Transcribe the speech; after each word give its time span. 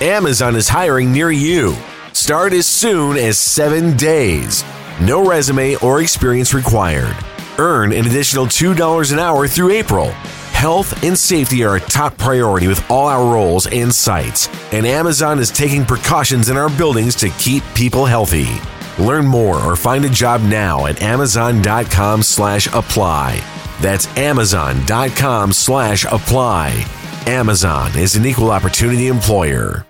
Amazon 0.00 0.56
is 0.56 0.68
hiring 0.68 1.10
near 1.10 1.30
you. 1.30 1.74
Start 2.12 2.52
as 2.52 2.66
soon 2.66 3.16
as 3.16 3.38
seven 3.38 3.96
days. 3.96 4.62
No 5.00 5.26
resume 5.26 5.76
or 5.76 6.02
experience 6.02 6.52
required. 6.52 7.16
Earn 7.58 7.92
an 7.92 8.06
additional 8.06 8.44
$2 8.44 9.12
an 9.12 9.18
hour 9.18 9.48
through 9.48 9.70
April. 9.70 10.10
Health 10.52 11.02
and 11.02 11.16
safety 11.16 11.64
are 11.64 11.76
a 11.76 11.80
top 11.80 12.18
priority 12.18 12.68
with 12.68 12.90
all 12.90 13.06
our 13.06 13.32
roles 13.32 13.66
and 13.68 13.94
sites, 13.94 14.48
and 14.70 14.86
Amazon 14.86 15.38
is 15.38 15.50
taking 15.50 15.84
precautions 15.86 16.50
in 16.50 16.58
our 16.58 16.68
buildings 16.76 17.14
to 17.16 17.30
keep 17.38 17.62
people 17.74 18.04
healthy. 18.04 18.48
Learn 18.98 19.26
more 19.26 19.58
or 19.60 19.76
find 19.76 20.04
a 20.04 20.10
job 20.10 20.42
now 20.42 20.84
at 20.86 21.00
amazon.com 21.00 22.22
slash 22.22 22.66
apply. 22.68 23.42
That's 23.80 24.06
amazon.com 24.18 25.52
slash 25.52 26.04
apply. 26.04 26.86
Amazon 27.26 27.96
is 27.98 28.14
an 28.14 28.24
equal 28.26 28.50
opportunity 28.50 29.08
employer. 29.08 29.85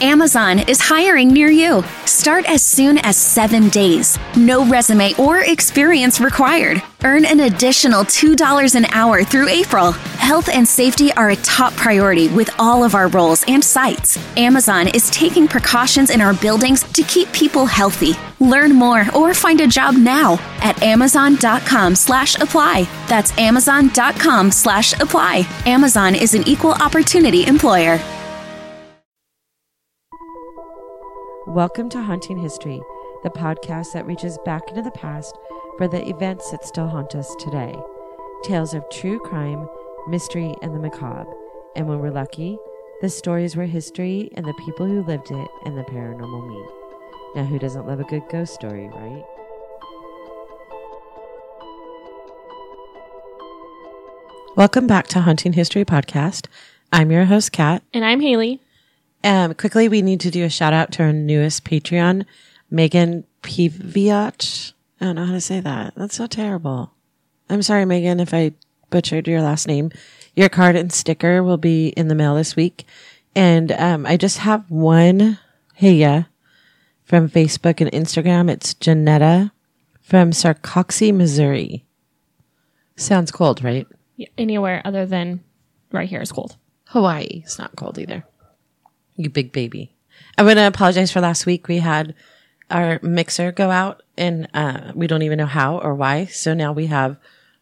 Amazon 0.00 0.60
is 0.68 0.80
hiring 0.80 1.28
near 1.28 1.48
you. 1.48 1.82
Start 2.04 2.44
as 2.46 2.62
soon 2.62 2.98
as 2.98 3.16
seven 3.16 3.68
days. 3.68 4.18
No 4.36 4.64
resume 4.64 5.12
or 5.18 5.40
experience 5.40 6.20
required. 6.20 6.82
Earn 7.04 7.24
an 7.24 7.40
additional 7.40 8.04
$2 8.04 8.74
an 8.74 8.84
hour 8.86 9.24
through 9.24 9.48
April. 9.48 9.92
Health 9.92 10.48
and 10.48 10.66
safety 10.66 11.12
are 11.14 11.30
a 11.30 11.36
top 11.36 11.72
priority 11.74 12.28
with 12.28 12.50
all 12.58 12.84
of 12.84 12.94
our 12.94 13.08
roles 13.08 13.44
and 13.48 13.64
sites. 13.64 14.18
Amazon 14.36 14.88
is 14.88 15.10
taking 15.10 15.48
precautions 15.48 16.10
in 16.10 16.20
our 16.20 16.34
buildings 16.34 16.82
to 16.92 17.02
keep 17.02 17.30
people 17.32 17.66
healthy. 17.66 18.12
Learn 18.40 18.74
more 18.74 19.04
or 19.14 19.34
find 19.34 19.60
a 19.60 19.66
job 19.66 19.94
now 19.96 20.38
at 20.62 20.80
amazon.com 20.82 21.94
slash 21.94 22.38
apply. 22.40 22.88
That's 23.08 23.36
amazon.com 23.38 24.50
slash 24.52 24.92
apply. 25.00 25.46
Amazon 25.66 26.14
is 26.14 26.34
an 26.34 26.46
equal 26.46 26.72
opportunity 26.72 27.46
employer. 27.46 27.98
Welcome 31.48 31.88
to 31.90 32.02
Haunting 32.02 32.36
History, 32.36 32.78
the 33.22 33.30
podcast 33.30 33.94
that 33.94 34.04
reaches 34.04 34.36
back 34.44 34.68
into 34.68 34.82
the 34.82 34.90
past 34.90 35.34
for 35.78 35.88
the 35.88 36.06
events 36.06 36.50
that 36.50 36.62
still 36.62 36.86
haunt 36.86 37.14
us 37.14 37.34
today. 37.36 37.74
Tales 38.44 38.74
of 38.74 38.84
true 38.90 39.18
crime, 39.18 39.66
mystery, 40.06 40.54
and 40.60 40.74
the 40.74 40.78
macabre. 40.78 41.32
And 41.74 41.88
when 41.88 42.00
we're 42.00 42.10
lucky, 42.10 42.58
the 43.00 43.08
stories 43.08 43.56
where 43.56 43.64
history 43.64 44.30
and 44.34 44.44
the 44.44 44.52
people 44.62 44.86
who 44.86 45.02
lived 45.02 45.30
it 45.30 45.48
and 45.64 45.74
the 45.78 45.84
paranormal 45.84 46.46
meet. 46.46 46.68
Now, 47.34 47.44
who 47.44 47.58
doesn't 47.58 47.86
love 47.86 48.00
a 48.00 48.04
good 48.04 48.28
ghost 48.28 48.52
story, 48.52 48.86
right? 48.88 49.24
Welcome 54.54 54.86
back 54.86 55.06
to 55.08 55.22
Haunting 55.22 55.54
History 55.54 55.86
Podcast. 55.86 56.46
I'm 56.92 57.10
your 57.10 57.24
host, 57.24 57.52
Kat. 57.52 57.82
And 57.94 58.04
I'm 58.04 58.20
Haley. 58.20 58.60
Um, 59.24 59.54
quickly, 59.54 59.88
we 59.88 60.02
need 60.02 60.20
to 60.20 60.30
do 60.30 60.44
a 60.44 60.48
shout 60.50 60.72
out 60.72 60.92
to 60.92 61.02
our 61.02 61.12
newest 61.12 61.64
Patreon, 61.64 62.24
Megan 62.70 63.24
Piviot. 63.42 64.72
I 65.00 65.04
don't 65.04 65.16
know 65.16 65.26
how 65.26 65.32
to 65.32 65.40
say 65.40 65.60
that. 65.60 65.94
That's 65.96 66.16
so 66.16 66.26
terrible. 66.26 66.92
I'm 67.50 67.62
sorry, 67.62 67.84
Megan, 67.84 68.20
if 68.20 68.34
I 68.34 68.52
butchered 68.90 69.28
your 69.28 69.42
last 69.42 69.66
name. 69.66 69.90
Your 70.34 70.48
card 70.48 70.76
and 70.76 70.92
sticker 70.92 71.42
will 71.42 71.56
be 71.56 71.88
in 71.88 72.08
the 72.08 72.14
mail 72.14 72.34
this 72.34 72.56
week. 72.56 72.84
And 73.34 73.72
um, 73.72 74.06
I 74.06 74.16
just 74.16 74.38
have 74.38 74.70
one 74.70 75.38
Heya 75.80 76.26
from 77.04 77.28
Facebook 77.28 77.80
and 77.80 77.90
Instagram. 77.92 78.50
It's 78.50 78.74
Janetta 78.74 79.52
from 80.00 80.30
Sarcoxie, 80.30 81.14
Missouri. 81.14 81.84
Sounds 82.96 83.30
cold, 83.30 83.62
right? 83.62 83.86
Yeah, 84.16 84.28
Anywhere 84.36 84.82
other 84.84 85.06
than 85.06 85.44
right 85.92 86.08
here 86.08 86.20
is 86.20 86.32
cold. 86.32 86.56
Hawaii. 86.86 87.42
It's 87.44 87.58
not 87.58 87.76
cold 87.76 87.98
either. 87.98 88.24
You 89.18 89.28
big 89.28 89.52
baby. 89.52 89.92
I'm 90.38 90.46
going 90.46 90.56
to 90.56 90.66
apologize 90.66 91.10
for 91.10 91.20
last 91.20 91.44
week. 91.44 91.66
We 91.66 91.78
had 91.78 92.14
our 92.70 93.00
mixer 93.02 93.50
go 93.50 93.70
out 93.70 94.04
and 94.16 94.48
uh, 94.54 94.92
we 94.94 95.08
don't 95.08 95.22
even 95.22 95.38
know 95.38 95.46
how 95.46 95.78
or 95.78 95.94
why. 95.94 96.26
So 96.26 96.54
now 96.54 96.72
we 96.72 96.86
have 96.86 97.16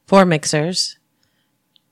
four 0.06 0.26
mixers, 0.26 0.98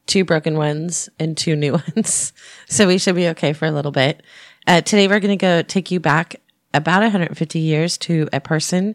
two 0.07 0.23
broken 0.23 0.59
ones 0.59 1.09
and 1.19 1.35
two 1.35 1.57
new 1.57 1.73
ones. 1.97 2.35
so 2.69 2.87
we 2.87 2.99
should 2.99 3.15
be 3.15 3.29
okay 3.29 3.55
for 3.55 3.65
a 3.65 3.73
little 3.73 3.91
bit. 3.91 4.23
Uh, 4.67 4.83
today 4.83 5.09
we're 5.09 5.21
going 5.21 5.37
to 5.37 5.43
go 5.43 5.63
take 5.63 5.91
you 5.91 5.99
back 5.99 6.37
about 6.75 7.01
150 7.01 7.59
years 7.59 7.97
to 7.99 8.29
a 8.33 8.41
person 8.41 8.95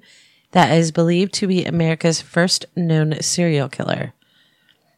that 0.52 0.72
is 0.78 0.92
believed 0.92 1.34
to 1.34 1.48
be 1.48 1.66
America's 1.66 2.22
first 2.22 2.66
known 2.76 3.20
serial 3.22 3.70
killer. 3.70 4.14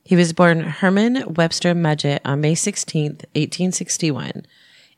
He 0.04 0.18
was 0.18 0.34
born 0.34 0.62
Herman 0.62 1.36
Webster 1.36 1.74
Mudgett 1.74 2.20
on 2.26 2.42
May 2.42 2.56
16th, 2.56 3.24
1861. 3.34 4.46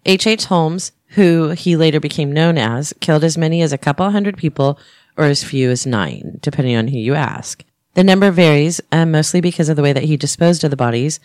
H.H. 0.05 0.27
H. 0.27 0.45
Holmes, 0.45 0.91
who 1.09 1.51
he 1.51 1.75
later 1.75 1.99
became 1.99 2.31
known 2.31 2.57
as, 2.57 2.93
killed 2.99 3.23
as 3.23 3.37
many 3.37 3.61
as 3.61 3.71
a 3.71 3.77
couple 3.77 4.09
hundred 4.09 4.37
people 4.37 4.79
or 5.17 5.25
as 5.25 5.43
few 5.43 5.69
as 5.69 5.85
nine, 5.85 6.39
depending 6.41 6.75
on 6.75 6.87
who 6.87 6.97
you 6.97 7.13
ask. 7.13 7.63
The 7.93 8.03
number 8.03 8.31
varies, 8.31 8.81
uh, 8.91 9.05
mostly 9.05 9.39
because 9.39 9.69
of 9.69 9.75
the 9.75 9.83
way 9.83 9.93
that 9.93 10.03
he 10.03 10.17
disposed 10.17 10.63
of 10.63 10.71
the 10.71 10.75
bodies 10.75 11.19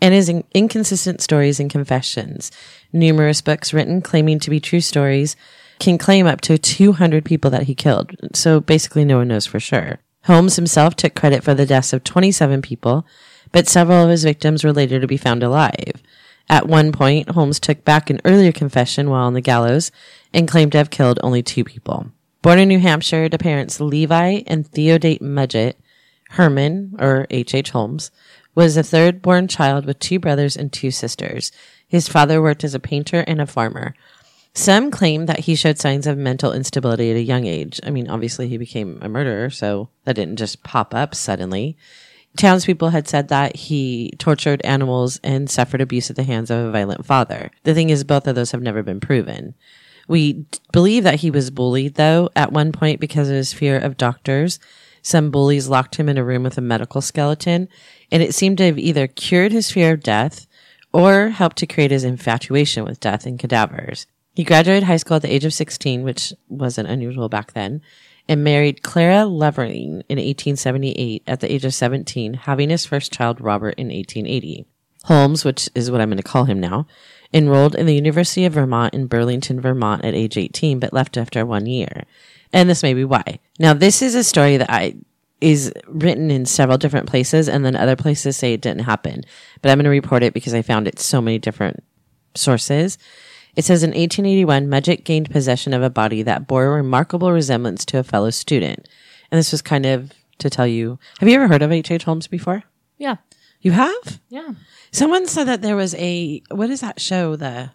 and 0.00 0.14
his 0.14 0.28
in- 0.28 0.44
inconsistent 0.52 1.20
stories 1.20 1.58
and 1.60 1.70
confessions. 1.70 2.50
Numerous 2.92 3.40
books 3.40 3.72
written 3.72 4.00
claiming 4.00 4.38
to 4.40 4.50
be 4.50 4.60
true 4.60 4.80
stories 4.80 5.36
can 5.78 5.98
claim 5.98 6.26
up 6.26 6.40
to 6.42 6.58
200 6.58 7.24
people 7.24 7.50
that 7.50 7.64
he 7.64 7.74
killed, 7.74 8.12
so 8.34 8.60
basically 8.60 9.04
no 9.04 9.18
one 9.18 9.28
knows 9.28 9.46
for 9.46 9.58
sure. 9.58 9.98
Holmes 10.24 10.56
himself 10.56 10.94
took 10.94 11.14
credit 11.14 11.42
for 11.42 11.54
the 11.54 11.66
deaths 11.66 11.92
of 11.92 12.04
27 12.04 12.62
people, 12.62 13.04
but 13.50 13.68
several 13.68 14.04
of 14.04 14.10
his 14.10 14.22
victims 14.22 14.62
were 14.62 14.72
later 14.72 15.00
to 15.00 15.06
be 15.06 15.16
found 15.16 15.42
alive. 15.42 16.00
At 16.48 16.68
one 16.68 16.92
point, 16.92 17.30
Holmes 17.30 17.60
took 17.60 17.84
back 17.84 18.10
an 18.10 18.20
earlier 18.24 18.52
confession 18.52 19.08
while 19.08 19.26
on 19.26 19.34
the 19.34 19.40
gallows 19.40 19.90
and 20.32 20.48
claimed 20.48 20.72
to 20.72 20.78
have 20.78 20.90
killed 20.90 21.18
only 21.22 21.42
two 21.42 21.64
people. 21.64 22.12
Born 22.42 22.58
in 22.58 22.68
New 22.68 22.80
Hampshire 22.80 23.28
to 23.28 23.38
parents 23.38 23.80
Levi 23.80 24.42
and 24.46 24.66
Theodate 24.66 25.22
Mudgett, 25.22 25.74
Herman, 26.30 26.96
or 26.98 27.26
H. 27.30 27.54
H. 27.54 27.70
Holmes, 27.70 28.10
was 28.54 28.74
the 28.74 28.82
third 28.82 29.22
born 29.22 29.48
child 29.48 29.86
with 29.86 29.98
two 29.98 30.18
brothers 30.18 30.56
and 30.56 30.72
two 30.72 30.90
sisters. 30.90 31.52
His 31.86 32.08
father 32.08 32.42
worked 32.42 32.64
as 32.64 32.74
a 32.74 32.80
painter 32.80 33.24
and 33.26 33.40
a 33.40 33.46
farmer. 33.46 33.94
Some 34.54 34.90
claim 34.90 35.26
that 35.26 35.40
he 35.40 35.54
showed 35.54 35.78
signs 35.78 36.06
of 36.06 36.18
mental 36.18 36.52
instability 36.52 37.10
at 37.10 37.16
a 37.16 37.22
young 37.22 37.46
age. 37.46 37.80
I 37.84 37.90
mean, 37.90 38.08
obviously 38.08 38.48
he 38.48 38.58
became 38.58 38.98
a 39.00 39.08
murderer, 39.08 39.48
so 39.48 39.88
that 40.04 40.16
didn't 40.16 40.36
just 40.36 40.62
pop 40.62 40.94
up 40.94 41.14
suddenly. 41.14 41.76
Townspeople 42.36 42.90
had 42.90 43.08
said 43.08 43.28
that 43.28 43.56
he 43.56 44.12
tortured 44.18 44.62
animals 44.64 45.20
and 45.22 45.50
suffered 45.50 45.80
abuse 45.80 46.08
at 46.10 46.16
the 46.16 46.22
hands 46.22 46.50
of 46.50 46.58
a 46.58 46.70
violent 46.70 47.04
father. 47.04 47.50
The 47.64 47.74
thing 47.74 47.90
is, 47.90 48.04
both 48.04 48.26
of 48.26 48.34
those 48.34 48.52
have 48.52 48.62
never 48.62 48.82
been 48.82 49.00
proven. 49.00 49.54
We 50.08 50.46
believe 50.72 51.04
that 51.04 51.20
he 51.20 51.30
was 51.30 51.50
bullied, 51.50 51.94
though, 51.94 52.30
at 52.34 52.52
one 52.52 52.72
point 52.72 53.00
because 53.00 53.28
of 53.28 53.34
his 53.34 53.52
fear 53.52 53.78
of 53.78 53.96
doctors. 53.96 54.58
Some 55.02 55.30
bullies 55.30 55.68
locked 55.68 55.96
him 55.96 56.08
in 56.08 56.18
a 56.18 56.24
room 56.24 56.42
with 56.42 56.56
a 56.56 56.62
medical 56.62 57.00
skeleton, 57.00 57.68
and 58.10 58.22
it 58.22 58.34
seemed 58.34 58.58
to 58.58 58.66
have 58.66 58.78
either 58.78 59.06
cured 59.06 59.52
his 59.52 59.70
fear 59.70 59.92
of 59.92 60.02
death 60.02 60.46
or 60.92 61.30
helped 61.30 61.58
to 61.58 61.66
create 61.66 61.90
his 61.90 62.04
infatuation 62.04 62.84
with 62.84 63.00
death 63.00 63.26
and 63.26 63.38
cadavers. 63.38 64.06
He 64.34 64.44
graduated 64.44 64.84
high 64.84 64.96
school 64.96 65.16
at 65.16 65.22
the 65.22 65.32
age 65.32 65.44
of 65.44 65.52
16, 65.52 66.02
which 66.02 66.32
wasn't 66.48 66.88
unusual 66.88 67.28
back 67.28 67.52
then, 67.52 67.82
and 68.28 68.44
married 68.44 68.82
Clara 68.82 69.24
Lovering 69.24 70.02
in 70.08 70.18
1878 70.18 71.22
at 71.26 71.40
the 71.40 71.52
age 71.52 71.64
of 71.64 71.74
17, 71.74 72.34
having 72.34 72.70
his 72.70 72.86
first 72.86 73.12
child, 73.12 73.40
Robert, 73.40 73.74
in 73.76 73.88
1880. 73.88 74.66
Holmes, 75.04 75.44
which 75.44 75.68
is 75.74 75.90
what 75.90 76.00
I'm 76.00 76.10
going 76.10 76.16
to 76.18 76.22
call 76.22 76.44
him 76.44 76.60
now, 76.60 76.86
enrolled 77.32 77.74
in 77.74 77.86
the 77.86 77.94
University 77.94 78.44
of 78.44 78.52
Vermont 78.52 78.94
in 78.94 79.06
Burlington, 79.06 79.60
Vermont 79.60 80.04
at 80.04 80.14
age 80.14 80.36
18, 80.36 80.78
but 80.78 80.92
left 80.92 81.16
after 81.16 81.44
one 81.44 81.66
year. 81.66 82.04
And 82.52 82.68
this 82.68 82.82
may 82.82 82.94
be 82.94 83.04
why. 83.04 83.40
Now, 83.58 83.74
this 83.74 84.02
is 84.02 84.14
a 84.14 84.22
story 84.22 84.58
that 84.58 84.70
I 84.70 84.94
is 85.40 85.72
written 85.88 86.30
in 86.30 86.46
several 86.46 86.78
different 86.78 87.08
places, 87.08 87.48
and 87.48 87.64
then 87.64 87.74
other 87.74 87.96
places 87.96 88.36
say 88.36 88.52
it 88.52 88.60
didn't 88.60 88.84
happen. 88.84 89.24
But 89.60 89.70
I'm 89.70 89.78
going 89.78 89.84
to 89.84 89.90
report 89.90 90.22
it 90.22 90.34
because 90.34 90.54
I 90.54 90.62
found 90.62 90.86
it 90.86 91.00
so 91.00 91.20
many 91.20 91.38
different 91.38 91.82
sources. 92.34 92.96
It 93.54 93.64
says 93.64 93.82
in 93.82 93.90
1881, 93.90 94.66
Mudgett 94.66 95.04
gained 95.04 95.30
possession 95.30 95.74
of 95.74 95.82
a 95.82 95.90
body 95.90 96.22
that 96.22 96.46
bore 96.46 96.66
a 96.66 96.70
remarkable 96.70 97.32
resemblance 97.32 97.84
to 97.86 97.98
a 97.98 98.02
fellow 98.02 98.30
student. 98.30 98.88
And 99.30 99.38
this 99.38 99.52
was 99.52 99.60
kind 99.60 99.84
of 99.84 100.12
to 100.38 100.48
tell 100.48 100.66
you, 100.66 100.98
have 101.20 101.28
you 101.28 101.34
ever 101.34 101.48
heard 101.48 101.62
of 101.62 101.70
H.H. 101.70 101.90
H. 101.90 102.04
Holmes 102.04 102.26
before? 102.26 102.64
Yeah. 102.98 103.16
You 103.60 103.72
have? 103.72 104.20
Yeah. 104.28 104.54
Someone 104.90 105.26
said 105.26 105.44
that 105.44 105.62
there 105.62 105.76
was 105.76 105.94
a, 105.94 106.42
what 106.50 106.70
is 106.70 106.80
that 106.80 107.00
show? 107.00 107.36
The, 107.36 107.70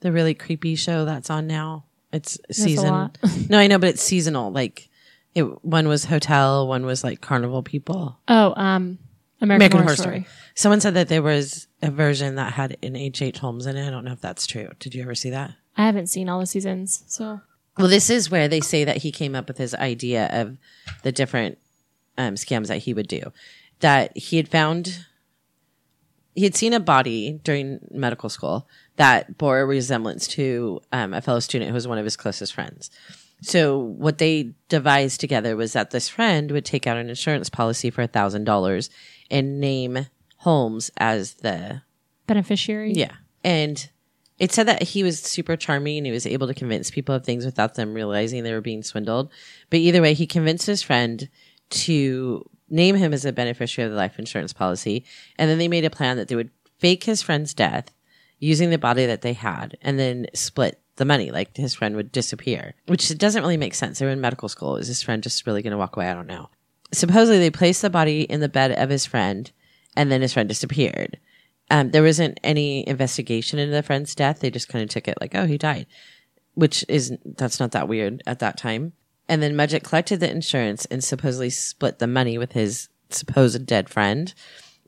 the 0.00 0.12
really 0.12 0.34
creepy 0.34 0.74
show 0.76 1.04
that's 1.04 1.30
on 1.30 1.46
now. 1.46 1.84
It's 2.12 2.38
season. 2.50 3.10
no, 3.48 3.58
I 3.58 3.66
know, 3.66 3.78
but 3.78 3.90
it's 3.90 4.02
seasonal. 4.02 4.50
Like 4.50 4.88
it, 5.34 5.42
one 5.64 5.88
was 5.88 6.06
hotel, 6.06 6.66
one 6.66 6.86
was 6.86 7.04
like 7.04 7.20
carnival 7.20 7.62
people. 7.62 8.18
Oh, 8.28 8.54
um, 8.56 8.98
American, 9.40 9.78
American 9.78 9.78
Horror, 9.78 9.84
Horror 9.84 9.96
Story. 9.96 10.20
Story. 10.22 10.36
Someone 10.54 10.80
said 10.80 10.94
that 10.94 11.08
there 11.08 11.22
was 11.22 11.68
a 11.82 11.90
version 11.90 12.34
that 12.36 12.52
had 12.54 12.76
an 12.82 12.96
H.H. 12.96 13.22
H. 13.22 13.38
Holmes 13.38 13.66
in 13.66 13.76
it. 13.76 13.86
I 13.86 13.90
don't 13.90 14.04
know 14.04 14.12
if 14.12 14.20
that's 14.20 14.46
true. 14.46 14.70
Did 14.80 14.94
you 14.94 15.02
ever 15.02 15.14
see 15.14 15.30
that? 15.30 15.52
I 15.76 15.86
haven't 15.86 16.08
seen 16.08 16.28
all 16.28 16.40
the 16.40 16.46
seasons, 16.46 17.04
so 17.06 17.40
Well, 17.76 17.86
this 17.88 18.10
is 18.10 18.30
where 18.30 18.48
they 18.48 18.60
say 18.60 18.82
that 18.84 18.98
he 18.98 19.12
came 19.12 19.36
up 19.36 19.46
with 19.46 19.58
his 19.58 19.74
idea 19.74 20.28
of 20.32 20.56
the 21.04 21.12
different 21.12 21.58
um, 22.16 22.34
scams 22.34 22.66
that 22.66 22.78
he 22.78 22.92
would 22.92 23.06
do. 23.06 23.32
That 23.80 24.16
he 24.16 24.38
had 24.38 24.48
found, 24.48 25.06
he 26.34 26.42
had 26.42 26.56
seen 26.56 26.72
a 26.72 26.80
body 26.80 27.40
during 27.44 27.78
medical 27.92 28.28
school 28.28 28.66
that 28.96 29.38
bore 29.38 29.60
a 29.60 29.66
resemblance 29.66 30.26
to 30.28 30.80
um, 30.90 31.14
a 31.14 31.20
fellow 31.20 31.38
student 31.38 31.68
who 31.68 31.74
was 31.74 31.86
one 31.86 31.98
of 31.98 32.04
his 32.04 32.16
closest 32.16 32.52
friends. 32.52 32.90
So 33.40 33.78
what 33.78 34.18
they 34.18 34.54
devised 34.68 35.20
together 35.20 35.56
was 35.56 35.72
that 35.72 35.90
this 35.90 36.08
friend 36.08 36.50
would 36.50 36.64
take 36.64 36.86
out 36.86 36.96
an 36.96 37.08
insurance 37.08 37.48
policy 37.48 37.90
for 37.90 38.02
a 38.02 38.08
thousand 38.08 38.44
dollars 38.44 38.90
and 39.30 39.60
name 39.60 40.06
Holmes 40.38 40.90
as 40.96 41.34
the 41.34 41.82
Beneficiary. 42.26 42.92
yeah. 42.92 43.12
And 43.44 43.88
it 44.38 44.52
said 44.52 44.66
that 44.68 44.82
he 44.82 45.02
was 45.02 45.20
super 45.20 45.56
charming 45.56 45.98
and 45.98 46.06
he 46.06 46.12
was 46.12 46.26
able 46.26 46.46
to 46.46 46.54
convince 46.54 46.90
people 46.90 47.14
of 47.14 47.24
things 47.24 47.44
without 47.44 47.74
them 47.74 47.94
realizing 47.94 48.42
they 48.42 48.52
were 48.52 48.60
being 48.60 48.82
swindled. 48.82 49.30
But 49.70 49.80
either 49.80 50.02
way, 50.02 50.14
he 50.14 50.26
convinced 50.26 50.66
his 50.66 50.82
friend 50.82 51.28
to 51.70 52.48
name 52.68 52.96
him 52.96 53.12
as 53.12 53.24
a 53.24 53.32
beneficiary 53.32 53.86
of 53.86 53.92
the 53.92 53.98
life 53.98 54.18
insurance 54.18 54.52
policy. 54.52 55.04
And 55.38 55.50
then 55.50 55.58
they 55.58 55.68
made 55.68 55.84
a 55.84 55.90
plan 55.90 56.16
that 56.18 56.28
they 56.28 56.36
would 56.36 56.50
fake 56.78 57.04
his 57.04 57.22
friend's 57.22 57.54
death 57.54 57.92
using 58.38 58.70
the 58.70 58.78
body 58.78 59.06
that 59.06 59.22
they 59.22 59.32
had 59.32 59.76
and 59.82 59.98
then 59.98 60.26
split 60.34 60.80
the 60.98 61.04
money. 61.04 61.30
Like 61.30 61.56
his 61.56 61.74
friend 61.74 61.96
would 61.96 62.12
disappear, 62.12 62.74
which 62.86 63.16
doesn't 63.16 63.42
really 63.42 63.56
make 63.56 63.74
sense. 63.74 63.98
They 63.98 64.06
were 64.06 64.12
in 64.12 64.20
medical 64.20 64.48
school. 64.48 64.76
Is 64.76 64.88
his 64.88 65.02
friend 65.02 65.22
just 65.22 65.46
really 65.46 65.62
going 65.62 65.72
to 65.72 65.78
walk 65.78 65.96
away? 65.96 66.08
I 66.08 66.14
don't 66.14 66.26
know. 66.26 66.50
Supposedly 66.92 67.38
they 67.38 67.50
placed 67.50 67.82
the 67.82 67.90
body 67.90 68.22
in 68.22 68.40
the 68.40 68.48
bed 68.48 68.72
of 68.72 68.90
his 68.90 69.06
friend 69.06 69.50
and 69.96 70.12
then 70.12 70.22
his 70.22 70.32
friend 70.32 70.48
disappeared. 70.48 71.18
Um, 71.70 71.90
there 71.90 72.02
wasn't 72.02 72.40
any 72.42 72.86
investigation 72.88 73.58
into 73.58 73.74
the 73.74 73.82
friend's 73.82 74.14
death. 74.14 74.40
They 74.40 74.50
just 74.50 74.68
kind 74.68 74.82
of 74.82 74.88
took 74.88 75.08
it 75.08 75.18
like, 75.20 75.34
oh, 75.34 75.46
he 75.46 75.58
died, 75.58 75.86
which 76.54 76.84
is 76.88 77.12
that's 77.24 77.60
not 77.60 77.72
that 77.72 77.88
weird 77.88 78.22
at 78.26 78.38
that 78.38 78.56
time. 78.56 78.92
And 79.28 79.42
then 79.42 79.54
Mudgett 79.54 79.84
collected 79.84 80.20
the 80.20 80.30
insurance 80.30 80.86
and 80.86 81.04
supposedly 81.04 81.50
split 81.50 81.98
the 81.98 82.06
money 82.06 82.38
with 82.38 82.52
his 82.52 82.88
supposed 83.10 83.66
dead 83.66 83.90
friend, 83.90 84.32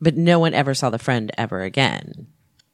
but 0.01 0.17
no 0.17 0.39
one 0.39 0.55
ever 0.55 0.73
saw 0.73 0.89
the 0.89 0.99
friend 0.99 1.31
ever 1.37 1.63
again. 1.63 2.27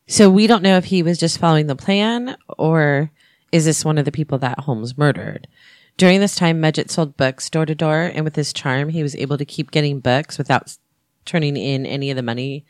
So 0.06 0.30
we 0.30 0.46
don't 0.46 0.62
know 0.62 0.76
if 0.76 0.84
he 0.84 1.02
was 1.02 1.18
just 1.18 1.38
following 1.38 1.66
the 1.66 1.74
plan 1.74 2.36
or 2.58 3.10
is 3.52 3.64
this 3.64 3.84
one 3.84 3.98
of 3.98 4.04
the 4.04 4.12
people 4.12 4.38
that 4.38 4.60
Holmes 4.60 4.98
murdered. 4.98 5.48
During 5.96 6.20
this 6.20 6.36
time, 6.36 6.60
Mudgett 6.60 6.90
sold 6.90 7.16
books 7.16 7.48
door 7.48 7.64
to 7.64 7.74
door, 7.74 8.10
and 8.14 8.24
with 8.24 8.36
his 8.36 8.52
charm, 8.52 8.90
he 8.90 9.02
was 9.02 9.16
able 9.16 9.38
to 9.38 9.44
keep 9.44 9.70
getting 9.70 10.00
books 10.00 10.36
without 10.36 10.76
turning 11.24 11.56
in 11.56 11.86
any 11.86 12.10
of 12.10 12.16
the 12.16 12.22
money 12.22 12.64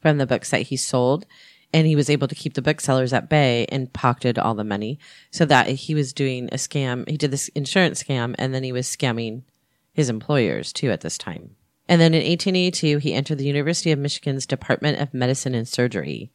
from 0.00 0.18
the 0.18 0.26
books 0.26 0.50
that 0.50 0.62
he 0.62 0.76
sold. 0.76 1.26
And 1.72 1.86
he 1.86 1.96
was 1.96 2.10
able 2.10 2.28
to 2.28 2.34
keep 2.34 2.54
the 2.54 2.60
booksellers 2.60 3.12
at 3.14 3.30
bay 3.30 3.66
and 3.70 3.92
pocketed 3.92 4.38
all 4.38 4.54
the 4.54 4.64
money 4.64 4.98
so 5.30 5.46
that 5.46 5.68
he 5.68 5.94
was 5.94 6.12
doing 6.12 6.48
a 6.52 6.56
scam. 6.56 7.08
He 7.08 7.16
did 7.16 7.30
this 7.30 7.48
insurance 7.48 8.02
scam 8.02 8.34
and 8.38 8.52
then 8.52 8.62
he 8.62 8.72
was 8.72 8.86
scamming 8.86 9.44
his 9.90 10.10
employers 10.10 10.70
too 10.70 10.90
at 10.90 11.00
this 11.00 11.16
time. 11.16 11.56
And 11.88 11.98
then 11.98 12.12
in 12.12 12.20
1882, 12.20 12.98
he 12.98 13.14
entered 13.14 13.38
the 13.38 13.46
University 13.46 13.90
of 13.90 13.98
Michigan's 13.98 14.44
Department 14.44 15.00
of 15.00 15.14
Medicine 15.14 15.54
and 15.54 15.66
Surgery. 15.66 16.30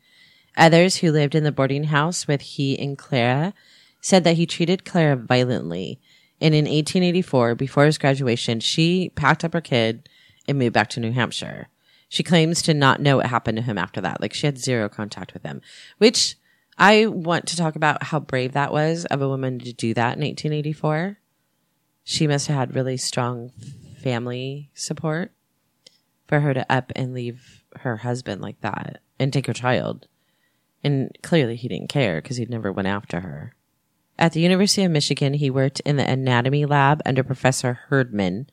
Others 0.57 0.97
who 0.97 1.11
lived 1.11 1.35
in 1.35 1.43
the 1.43 1.51
boarding 1.51 1.85
house 1.85 2.27
with 2.27 2.41
he 2.41 2.77
and 2.79 2.97
Clara 2.97 3.53
said 4.07 4.23
that 4.23 4.37
he 4.37 4.45
treated 4.45 4.85
Clara 4.85 5.17
violently. 5.17 5.99
And 6.39 6.55
in 6.55 6.63
1884, 6.63 7.55
before 7.55 7.85
his 7.85 7.97
graduation, 7.97 8.61
she 8.61 9.09
packed 9.15 9.43
up 9.43 9.51
her 9.51 9.59
kid 9.59 10.07
and 10.47 10.57
moved 10.57 10.71
back 10.71 10.89
to 10.91 11.01
New 11.01 11.11
Hampshire. 11.11 11.67
She 12.07 12.23
claims 12.23 12.61
to 12.61 12.73
not 12.73 13.01
know 13.01 13.17
what 13.17 13.25
happened 13.25 13.57
to 13.57 13.63
him 13.63 13.77
after 13.77 13.99
that. 13.99 14.21
Like 14.21 14.33
she 14.33 14.47
had 14.47 14.57
zero 14.57 14.87
contact 14.87 15.33
with 15.33 15.43
him, 15.43 15.61
which 15.97 16.37
I 16.77 17.07
want 17.07 17.47
to 17.47 17.57
talk 17.57 17.75
about 17.75 18.01
how 18.01 18.21
brave 18.21 18.53
that 18.53 18.71
was 18.71 19.03
of 19.05 19.21
a 19.21 19.27
woman 19.27 19.59
to 19.59 19.73
do 19.73 19.93
that 19.95 20.15
in 20.15 20.23
1884. 20.23 21.17
She 22.05 22.27
must 22.27 22.47
have 22.47 22.55
had 22.55 22.75
really 22.75 22.95
strong 22.95 23.51
family 24.01 24.69
support 24.73 25.33
for 26.29 26.39
her 26.39 26.53
to 26.53 26.71
up 26.71 26.93
and 26.95 27.13
leave 27.13 27.65
her 27.81 27.97
husband 27.97 28.41
like 28.41 28.61
that 28.61 29.01
and 29.19 29.33
take 29.33 29.47
her 29.47 29.53
child. 29.53 30.07
And 30.81 31.11
clearly 31.23 31.57
he 31.57 31.67
didn't 31.67 31.89
care 31.89 32.21
because 32.21 32.37
he'd 32.37 32.49
never 32.49 32.71
went 32.71 32.87
after 32.87 33.19
her. 33.19 33.56
At 34.19 34.33
the 34.33 34.41
University 34.41 34.83
of 34.83 34.91
Michigan, 34.91 35.35
he 35.35 35.49
worked 35.49 35.79
in 35.81 35.97
the 35.97 36.09
anatomy 36.09 36.65
lab 36.65 37.01
under 37.05 37.23
Professor 37.23 37.79
Herdman, 37.87 38.47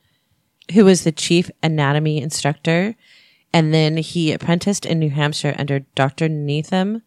who 0.75 0.85
was 0.85 1.05
the 1.05 1.13
chief 1.13 1.51
anatomy 1.63 2.21
instructor. 2.21 2.97
And 3.53 3.73
then 3.73 3.97
he 3.97 4.33
apprenticed 4.33 4.85
in 4.85 4.99
New 4.99 5.11
Hampshire 5.11 5.55
under 5.59 5.81
Dr. 5.95 6.29
Needham 6.29 7.03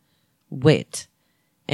Witt, 0.50 1.08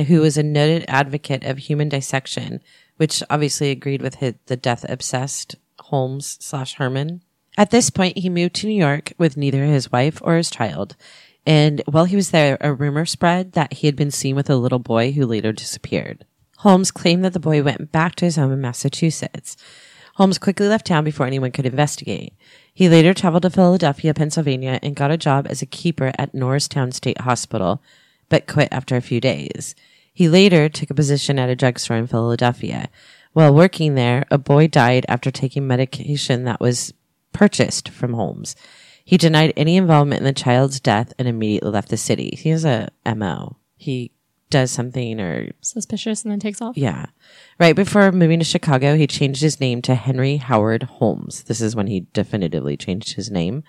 who 0.07 0.21
was 0.21 0.37
a 0.37 0.43
noted 0.43 0.83
advocate 0.87 1.43
of 1.45 1.57
human 1.59 1.89
dissection, 1.89 2.59
which 2.97 3.23
obviously 3.29 3.69
agreed 3.69 4.01
with 4.01 4.15
his, 4.15 4.33
the 4.47 4.57
death 4.57 4.85
obsessed 4.89 5.55
Holmes 5.79 6.37
slash 6.41 6.75
Herman. 6.75 7.21
At 7.55 7.69
this 7.69 7.89
point, 7.89 8.17
he 8.17 8.29
moved 8.29 8.55
to 8.55 8.67
New 8.67 8.73
York 8.73 9.13
with 9.17 9.37
neither 9.37 9.63
his 9.65 9.91
wife 9.91 10.19
or 10.23 10.37
his 10.37 10.49
child. 10.49 10.95
And 11.45 11.81
while 11.85 12.05
he 12.05 12.15
was 12.15 12.31
there, 12.31 12.57
a 12.59 12.73
rumor 12.73 13.05
spread 13.05 13.51
that 13.53 13.73
he 13.73 13.87
had 13.87 13.95
been 13.95 14.11
seen 14.11 14.35
with 14.35 14.49
a 14.49 14.55
little 14.55 14.79
boy 14.79 15.11
who 15.11 15.25
later 15.25 15.51
disappeared. 15.51 16.25
Holmes 16.63 16.91
claimed 16.91 17.25
that 17.25 17.33
the 17.33 17.41
boy 17.41 17.61
went 17.61 17.91
back 17.91 18.15
to 18.15 18.25
his 18.25 18.37
home 18.37 18.53
in 18.53 18.61
Massachusetts. 18.61 19.57
Holmes 20.15 20.37
quickly 20.37 20.69
left 20.69 20.87
town 20.87 21.03
before 21.03 21.25
anyone 21.25 21.51
could 21.51 21.65
investigate. 21.65 22.33
He 22.73 22.87
later 22.87 23.13
traveled 23.13 23.43
to 23.43 23.49
Philadelphia, 23.49 24.13
Pennsylvania, 24.13 24.79
and 24.81 24.95
got 24.95 25.11
a 25.11 25.17
job 25.17 25.45
as 25.49 25.61
a 25.61 25.65
keeper 25.65 26.13
at 26.17 26.33
Norristown 26.33 26.93
State 26.93 27.19
Hospital, 27.19 27.81
but 28.29 28.47
quit 28.47 28.69
after 28.71 28.95
a 28.95 29.01
few 29.01 29.19
days. 29.19 29.75
He 30.13 30.29
later 30.29 30.69
took 30.69 30.89
a 30.89 30.93
position 30.93 31.37
at 31.37 31.49
a 31.49 31.55
drugstore 31.55 31.97
in 31.97 32.07
Philadelphia. 32.07 32.87
While 33.33 33.53
working 33.53 33.95
there, 33.95 34.23
a 34.31 34.37
boy 34.37 34.67
died 34.67 35.05
after 35.09 35.31
taking 35.31 35.67
medication 35.67 36.45
that 36.45 36.61
was 36.61 36.93
purchased 37.33 37.89
from 37.89 38.13
Holmes. 38.13 38.55
He 39.03 39.17
denied 39.17 39.51
any 39.57 39.75
involvement 39.75 40.21
in 40.21 40.25
the 40.25 40.31
child's 40.31 40.79
death 40.79 41.11
and 41.19 41.27
immediately 41.27 41.71
left 41.71 41.89
the 41.89 41.97
city. 41.97 42.37
He 42.37 42.51
has 42.51 42.63
a 42.63 42.87
MO. 43.05 43.57
He 43.75 44.11
does 44.53 44.71
something 44.71 45.19
or 45.19 45.51
Suspicious 45.61 46.23
and 46.23 46.31
then 46.31 46.39
takes 46.39 46.61
off. 46.61 46.77
yeah. 46.77 47.07
Right 47.59 47.75
before 47.75 48.11
moving 48.11 48.39
to 48.39 48.45
Chicago, 48.45 48.95
he 48.95 49.07
changed 49.07 49.41
his 49.41 49.59
name 49.59 49.81
to 49.81 49.95
Henry 49.95 50.37
Howard 50.37 50.83
Holmes. 50.83 51.43
This 51.43 51.59
is 51.59 51.75
when 51.75 51.87
he 51.87 52.05
definitively 52.13 52.77
changed 52.77 53.15
his 53.15 53.29
name 53.29 53.63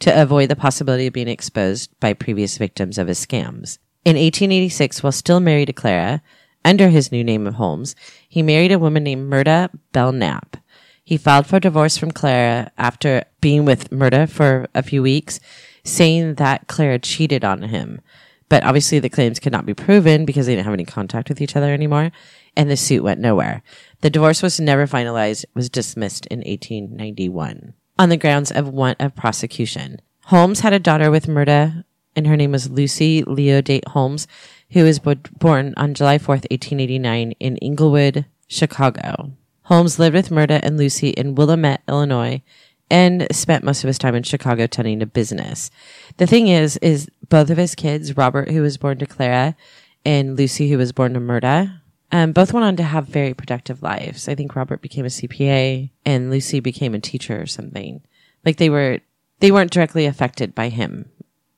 to 0.00 0.22
avoid 0.22 0.50
the 0.50 0.56
possibility 0.56 1.06
of 1.06 1.12
being 1.12 1.28
exposed 1.28 1.98
by 2.00 2.12
previous 2.12 2.58
victims 2.58 2.98
of 2.98 3.08
his 3.08 3.24
scams. 3.24 3.78
In 4.04 4.16
1886, 4.16 5.02
while 5.02 5.12
still 5.12 5.40
married 5.40 5.66
to 5.66 5.72
Clara, 5.72 6.22
under 6.64 6.88
his 6.88 7.12
new 7.12 7.22
name 7.24 7.46
of 7.46 7.54
Holmes, 7.54 7.94
he 8.28 8.42
married 8.42 8.72
a 8.72 8.78
woman 8.78 9.04
named 9.04 9.32
Myrta 9.32 9.70
Belknap. 9.92 10.56
He 11.04 11.16
filed 11.16 11.46
for 11.46 11.60
divorce 11.60 11.96
from 11.96 12.10
Clara 12.10 12.72
after 12.76 13.24
being 13.40 13.64
with 13.64 13.90
Myrta 13.90 14.28
for 14.28 14.66
a 14.74 14.82
few 14.82 15.02
weeks, 15.02 15.38
saying 15.84 16.34
that 16.34 16.66
Clara 16.66 16.98
cheated 16.98 17.44
on 17.44 17.62
him. 17.62 18.00
But 18.48 18.64
obviously 18.64 18.98
the 19.00 19.08
claims 19.08 19.40
could 19.40 19.52
not 19.52 19.66
be 19.66 19.74
proven 19.74 20.24
because 20.24 20.46
they 20.46 20.54
didn't 20.54 20.66
have 20.66 20.74
any 20.74 20.84
contact 20.84 21.28
with 21.28 21.40
each 21.40 21.56
other 21.56 21.72
anymore, 21.72 22.12
and 22.56 22.70
the 22.70 22.76
suit 22.76 23.02
went 23.02 23.20
nowhere. 23.20 23.62
The 24.02 24.10
divorce 24.10 24.42
was 24.42 24.60
never 24.60 24.86
finalized, 24.86 25.44
was 25.54 25.68
dismissed 25.68 26.26
in 26.26 26.38
1891 26.40 27.74
on 27.98 28.08
the 28.08 28.16
grounds 28.16 28.50
of 28.50 28.68
want 28.68 29.00
of 29.00 29.16
prosecution. 29.16 30.00
Holmes 30.26 30.60
had 30.60 30.72
a 30.72 30.78
daughter 30.78 31.10
with 31.10 31.26
Myrta, 31.26 31.84
and 32.14 32.26
her 32.26 32.36
name 32.36 32.52
was 32.52 32.70
Lucy 32.70 33.22
Leodate 33.22 33.88
Holmes, 33.88 34.26
who 34.70 34.84
was 34.84 34.98
bo- 34.98 35.14
born 35.38 35.74
on 35.76 35.94
July 35.94 36.18
4th, 36.18 36.46
1889 36.50 37.32
in 37.32 37.56
Englewood, 37.58 38.26
Chicago. 38.48 39.32
Holmes 39.62 39.98
lived 39.98 40.14
with 40.14 40.30
Myrta 40.30 40.60
and 40.62 40.76
Lucy 40.76 41.10
in 41.10 41.34
Wilmette, 41.34 41.82
Illinois, 41.88 42.42
and 42.90 43.26
spent 43.32 43.64
most 43.64 43.82
of 43.82 43.88
his 43.88 43.98
time 43.98 44.14
in 44.14 44.22
Chicago 44.22 44.66
tending 44.66 45.00
to 45.00 45.06
business. 45.06 45.70
The 46.18 46.26
thing 46.26 46.48
is, 46.48 46.76
is 46.78 47.08
both 47.28 47.50
of 47.50 47.56
his 47.56 47.74
kids, 47.74 48.16
Robert, 48.16 48.50
who 48.50 48.62
was 48.62 48.76
born 48.76 48.98
to 48.98 49.06
Clara, 49.06 49.56
and 50.04 50.36
Lucy, 50.36 50.70
who 50.70 50.78
was 50.78 50.92
born 50.92 51.14
to 51.14 51.20
Myrta, 51.20 51.80
um, 52.12 52.32
both 52.32 52.52
went 52.52 52.64
on 52.64 52.76
to 52.76 52.84
have 52.84 53.08
very 53.08 53.34
productive 53.34 53.82
lives. 53.82 54.28
I 54.28 54.34
think 54.34 54.54
Robert 54.54 54.80
became 54.80 55.04
a 55.04 55.08
CPA 55.08 55.90
and 56.04 56.30
Lucy 56.30 56.60
became 56.60 56.94
a 56.94 57.00
teacher 57.00 57.40
or 57.40 57.46
something. 57.46 58.02
Like 58.44 58.58
they 58.58 58.70
were, 58.70 59.00
they 59.40 59.50
weren't 59.50 59.72
directly 59.72 60.06
affected 60.06 60.54
by 60.54 60.68
him 60.68 61.10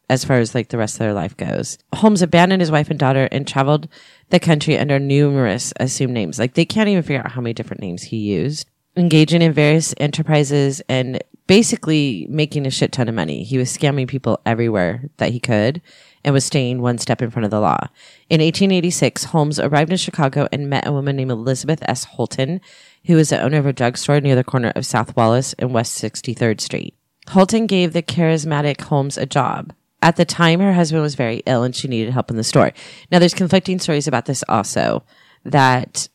as 0.08 0.24
far 0.24 0.38
as 0.38 0.54
like 0.54 0.68
the 0.68 0.78
rest 0.78 0.94
of 0.94 1.00
their 1.00 1.12
life 1.12 1.36
goes. 1.36 1.78
Holmes 1.94 2.22
abandoned 2.22 2.62
his 2.62 2.70
wife 2.70 2.88
and 2.88 2.98
daughter 2.98 3.28
and 3.30 3.46
traveled 3.46 3.88
the 4.30 4.40
country 4.40 4.78
under 4.78 4.98
numerous 4.98 5.72
assumed 5.78 6.14
names. 6.14 6.38
Like 6.38 6.54
they 6.54 6.64
can't 6.64 6.88
even 6.88 7.02
figure 7.02 7.20
out 7.20 7.32
how 7.32 7.42
many 7.42 7.52
different 7.52 7.82
names 7.82 8.04
he 8.04 8.16
used. 8.16 8.66
Engaging 8.98 9.42
in 9.42 9.52
various 9.52 9.94
enterprises 9.98 10.82
and 10.88 11.22
basically 11.46 12.26
making 12.28 12.66
a 12.66 12.70
shit 12.70 12.90
ton 12.90 13.08
of 13.08 13.14
money. 13.14 13.44
He 13.44 13.56
was 13.56 13.70
scamming 13.70 14.08
people 14.08 14.40
everywhere 14.44 15.08
that 15.18 15.30
he 15.30 15.38
could 15.38 15.80
and 16.24 16.34
was 16.34 16.44
staying 16.44 16.82
one 16.82 16.98
step 16.98 17.22
in 17.22 17.30
front 17.30 17.44
of 17.44 17.52
the 17.52 17.60
law. 17.60 17.86
In 18.28 18.40
1886, 18.40 19.24
Holmes 19.24 19.60
arrived 19.60 19.92
in 19.92 19.96
Chicago 19.96 20.48
and 20.52 20.68
met 20.68 20.86
a 20.86 20.92
woman 20.92 21.14
named 21.14 21.30
Elizabeth 21.30 21.80
S. 21.82 22.04
Holton, 22.04 22.60
who 23.06 23.14
was 23.14 23.30
the 23.30 23.40
owner 23.40 23.58
of 23.58 23.66
a 23.66 23.72
drugstore 23.72 24.20
near 24.20 24.34
the 24.34 24.42
corner 24.42 24.72
of 24.74 24.84
South 24.84 25.16
Wallace 25.16 25.54
and 25.54 25.72
West 25.72 26.02
63rd 26.02 26.60
Street. 26.60 26.94
Holton 27.28 27.66
gave 27.66 27.92
the 27.92 28.02
charismatic 28.02 28.80
Holmes 28.80 29.16
a 29.16 29.26
job. 29.26 29.72
At 30.02 30.16
the 30.16 30.24
time, 30.24 30.60
her 30.60 30.74
husband 30.74 31.02
was 31.02 31.14
very 31.14 31.42
ill 31.46 31.62
and 31.62 31.74
she 31.74 31.86
needed 31.86 32.12
help 32.12 32.30
in 32.30 32.36
the 32.36 32.44
store. 32.44 32.72
Now, 33.12 33.20
there's 33.20 33.34
conflicting 33.34 33.78
stories 33.78 34.08
about 34.08 34.26
this 34.26 34.44
also 34.48 35.04
that 35.44 36.08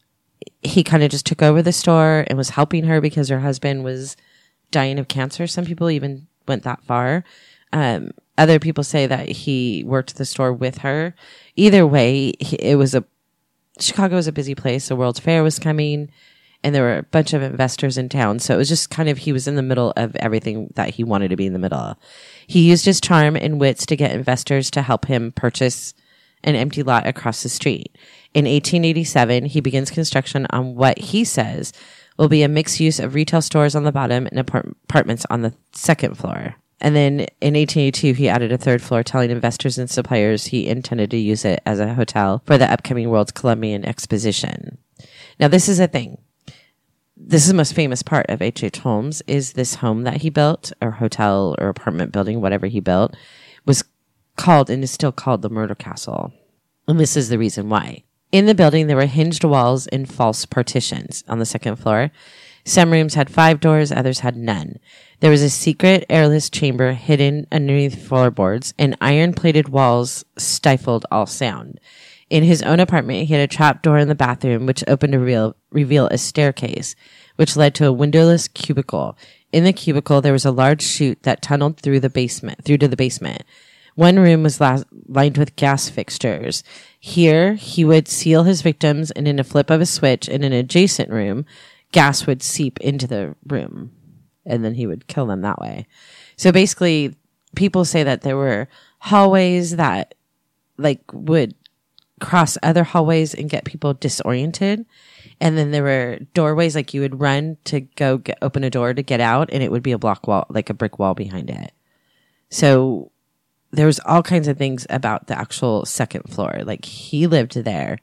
he 0.61 0.83
kind 0.83 1.03
of 1.03 1.11
just 1.11 1.25
took 1.25 1.41
over 1.41 1.61
the 1.61 1.71
store 1.71 2.25
and 2.27 2.37
was 2.37 2.51
helping 2.51 2.85
her 2.85 3.01
because 3.01 3.29
her 3.29 3.39
husband 3.39 3.83
was 3.83 4.15
dying 4.71 4.99
of 4.99 5.07
cancer. 5.07 5.47
Some 5.47 5.65
people 5.65 5.89
even 5.89 6.27
went 6.47 6.63
that 6.63 6.83
far. 6.83 7.23
Um, 7.71 8.11
other 8.37 8.59
people 8.59 8.83
say 8.83 9.07
that 9.07 9.29
he 9.29 9.83
worked 9.85 10.15
the 10.15 10.25
store 10.25 10.53
with 10.53 10.79
her. 10.79 11.15
Either 11.55 11.85
way, 11.85 12.33
he, 12.39 12.55
it 12.57 12.75
was 12.75 12.95
a 12.95 13.03
Chicago 13.79 14.15
was 14.15 14.27
a 14.27 14.31
busy 14.31 14.53
place. 14.53 14.87
The 14.87 14.95
World's 14.95 15.19
Fair 15.19 15.41
was 15.41 15.57
coming, 15.57 16.11
and 16.63 16.75
there 16.75 16.83
were 16.83 16.97
a 16.97 17.03
bunch 17.03 17.33
of 17.33 17.41
investors 17.41 17.97
in 17.97 18.07
town. 18.07 18.39
So 18.39 18.53
it 18.53 18.57
was 18.57 18.69
just 18.69 18.89
kind 18.89 19.09
of 19.09 19.19
he 19.19 19.33
was 19.33 19.47
in 19.47 19.55
the 19.55 19.63
middle 19.63 19.93
of 19.97 20.15
everything 20.17 20.71
that 20.75 20.91
he 20.91 21.03
wanted 21.03 21.29
to 21.29 21.35
be 21.35 21.47
in 21.47 21.53
the 21.53 21.59
middle. 21.59 21.79
of. 21.79 21.97
He 22.45 22.69
used 22.69 22.85
his 22.85 23.01
charm 23.01 23.35
and 23.35 23.59
wits 23.59 23.85
to 23.87 23.95
get 23.95 24.11
investors 24.11 24.69
to 24.71 24.81
help 24.81 25.05
him 25.05 25.31
purchase 25.31 25.93
an 26.43 26.55
empty 26.55 26.83
lot 26.83 27.07
across 27.07 27.41
the 27.41 27.49
street. 27.49 27.95
In 28.33 28.45
1887, 28.45 29.45
he 29.45 29.61
begins 29.61 29.91
construction 29.91 30.47
on 30.49 30.75
what 30.75 30.97
he 30.97 31.23
says 31.23 31.71
will 32.17 32.29
be 32.29 32.43
a 32.43 32.47
mixed 32.47 32.79
use 32.79 32.99
of 32.99 33.13
retail 33.13 33.41
stores 33.41 33.75
on 33.75 33.83
the 33.83 33.91
bottom 33.91 34.27
and 34.27 34.39
apart- 34.39 34.75
apartments 34.83 35.25
on 35.29 35.41
the 35.41 35.53
second 35.71 36.17
floor. 36.17 36.55
And 36.81 36.95
then 36.95 37.21
in 37.41 37.55
1882, 37.55 38.13
he 38.13 38.27
added 38.27 38.51
a 38.51 38.57
third 38.57 38.81
floor, 38.81 39.03
telling 39.03 39.31
investors 39.31 39.77
and 39.77 39.89
suppliers 39.89 40.47
he 40.47 40.67
intended 40.67 41.11
to 41.11 41.17
use 41.17 41.45
it 41.45 41.61
as 41.65 41.79
a 41.79 41.93
hotel 41.93 42.41
for 42.45 42.57
the 42.57 42.69
upcoming 42.69 43.09
World's 43.09 43.31
Columbian 43.31 43.85
Exposition. 43.85 44.77
Now, 45.39 45.47
this 45.47 45.69
is 45.69 45.79
a 45.79 45.87
thing. 45.87 46.17
This 47.15 47.43
is 47.43 47.47
the 47.47 47.53
most 47.53 47.73
famous 47.73 48.03
part 48.03 48.25
of 48.27 48.41
H.H. 48.41 48.63
H. 48.63 48.79
Holmes 48.79 49.21
is 49.27 49.53
this 49.53 49.75
home 49.75 50.03
that 50.03 50.21
he 50.21 50.29
built, 50.29 50.73
or 50.81 50.91
hotel 50.91 51.55
or 51.57 51.69
apartment 51.69 52.11
building, 52.11 52.41
whatever 52.41 52.67
he 52.67 52.81
built, 52.81 53.15
was 53.65 53.83
called 54.35 54.69
and 54.69 54.83
is 54.83 54.91
still 54.91 55.13
called 55.13 55.41
the 55.41 55.49
Murder 55.49 55.75
Castle. 55.75 56.33
And 56.87 56.99
this 56.99 57.15
is 57.15 57.29
the 57.29 57.37
reason 57.37 57.69
why. 57.69 58.03
In 58.33 58.47
the 58.47 58.55
building, 58.55 58.87
there 58.87 58.97
were 58.97 59.05
hinged 59.05 59.43
walls 59.43 59.85
and 59.85 60.11
false 60.11 60.47
partitions 60.47 61.23
on 61.27 61.37
the 61.37 61.45
second 61.45 61.75
floor. 61.75 62.09
Some 62.65 62.91
rooms 62.91 63.13
had 63.13 63.29
five 63.29 63.59
doors, 63.59 63.91
others 63.91 64.21
had 64.21 64.35
none. 64.35 64.79
There 65.19 65.29
was 65.29 65.43
a 65.43 65.51
secret 65.51 66.03
airless 66.09 66.49
chamber 66.49 66.93
hidden 66.93 67.45
underneath 67.51 68.07
floorboards, 68.07 68.73
and 68.79 68.97
iron 68.99 69.33
plated 69.33 69.69
walls 69.69 70.25
stifled 70.35 71.05
all 71.11 71.27
sound. 71.27 71.79
In 72.31 72.41
his 72.41 72.63
own 72.63 72.79
apartment, 72.79 73.27
he 73.27 73.35
had 73.35 73.43
a 73.43 73.55
trap 73.55 73.83
door 73.83 73.99
in 73.99 74.07
the 74.07 74.15
bathroom, 74.15 74.65
which 74.65 74.83
opened 74.87 75.13
to 75.13 75.19
reveal, 75.19 75.55
reveal 75.69 76.07
a 76.07 76.17
staircase, 76.17 76.95
which 77.35 77.55
led 77.55 77.75
to 77.75 77.85
a 77.85 77.93
windowless 77.93 78.47
cubicle. 78.47 79.15
In 79.51 79.63
the 79.63 79.73
cubicle, 79.73 80.21
there 80.21 80.33
was 80.33 80.45
a 80.45 80.49
large 80.49 80.81
chute 80.81 81.21
that 81.21 81.43
tunneled 81.43 81.79
through 81.79 81.99
the 81.99 82.09
basement, 82.09 82.65
through 82.65 82.79
to 82.79 82.87
the 82.87 82.97
basement. 82.97 83.43
One 83.95 84.17
room 84.17 84.43
was 84.43 84.59
la- 84.59 84.83
lined 85.07 85.37
with 85.37 85.55
gas 85.55 85.89
fixtures. 85.89 86.63
Here, 86.99 87.53
he 87.55 87.85
would 87.85 88.07
seal 88.07 88.43
his 88.43 88.61
victims, 88.61 89.11
and 89.11 89.27
in 89.27 89.39
a 89.39 89.43
flip 89.43 89.69
of 89.69 89.81
a 89.81 89.85
switch 89.85 90.27
in 90.27 90.43
an 90.43 90.53
adjacent 90.53 91.09
room, 91.09 91.45
gas 91.91 92.25
would 92.25 92.41
seep 92.41 92.79
into 92.79 93.07
the 93.07 93.35
room, 93.47 93.91
and 94.45 94.63
then 94.63 94.73
he 94.73 94.87
would 94.87 95.07
kill 95.07 95.25
them 95.25 95.41
that 95.41 95.59
way. 95.59 95.85
So 96.37 96.51
basically, 96.51 97.15
people 97.55 97.85
say 97.85 98.03
that 98.03 98.21
there 98.21 98.37
were 98.37 98.67
hallways 98.99 99.75
that 99.75 100.15
like 100.77 101.01
would 101.13 101.55
cross 102.19 102.57
other 102.63 102.83
hallways 102.83 103.33
and 103.33 103.49
get 103.49 103.65
people 103.65 103.93
disoriented. 103.93 104.85
And 105.39 105.57
then 105.57 105.71
there 105.71 105.83
were 105.83 106.19
doorways 106.33 106.75
like 106.75 106.93
you 106.93 107.01
would 107.01 107.19
run 107.19 107.57
to 107.65 107.81
go 107.81 108.17
get, 108.17 108.37
open 108.41 108.63
a 108.63 108.69
door 108.69 108.93
to 108.93 109.03
get 109.03 109.19
out, 109.19 109.49
and 109.51 109.61
it 109.61 109.71
would 109.71 109.83
be 109.83 109.91
a 109.91 109.97
block 109.97 110.27
wall, 110.27 110.45
like 110.49 110.69
a 110.69 110.73
brick 110.73 110.99
wall 110.99 111.13
behind 111.13 111.49
it. 111.49 111.73
So 112.49 113.11
there 113.73 113.87
was 113.87 113.99
all 114.05 114.23
kinds 114.23 114.47
of 114.47 114.57
things 114.57 114.85
about 114.89 115.27
the 115.27 115.37
actual 115.37 115.85
second 115.85 116.29
floor. 116.29 116.61
Like 116.63 116.85
he 116.85 117.27
lived 117.27 117.55
there, 117.55 117.97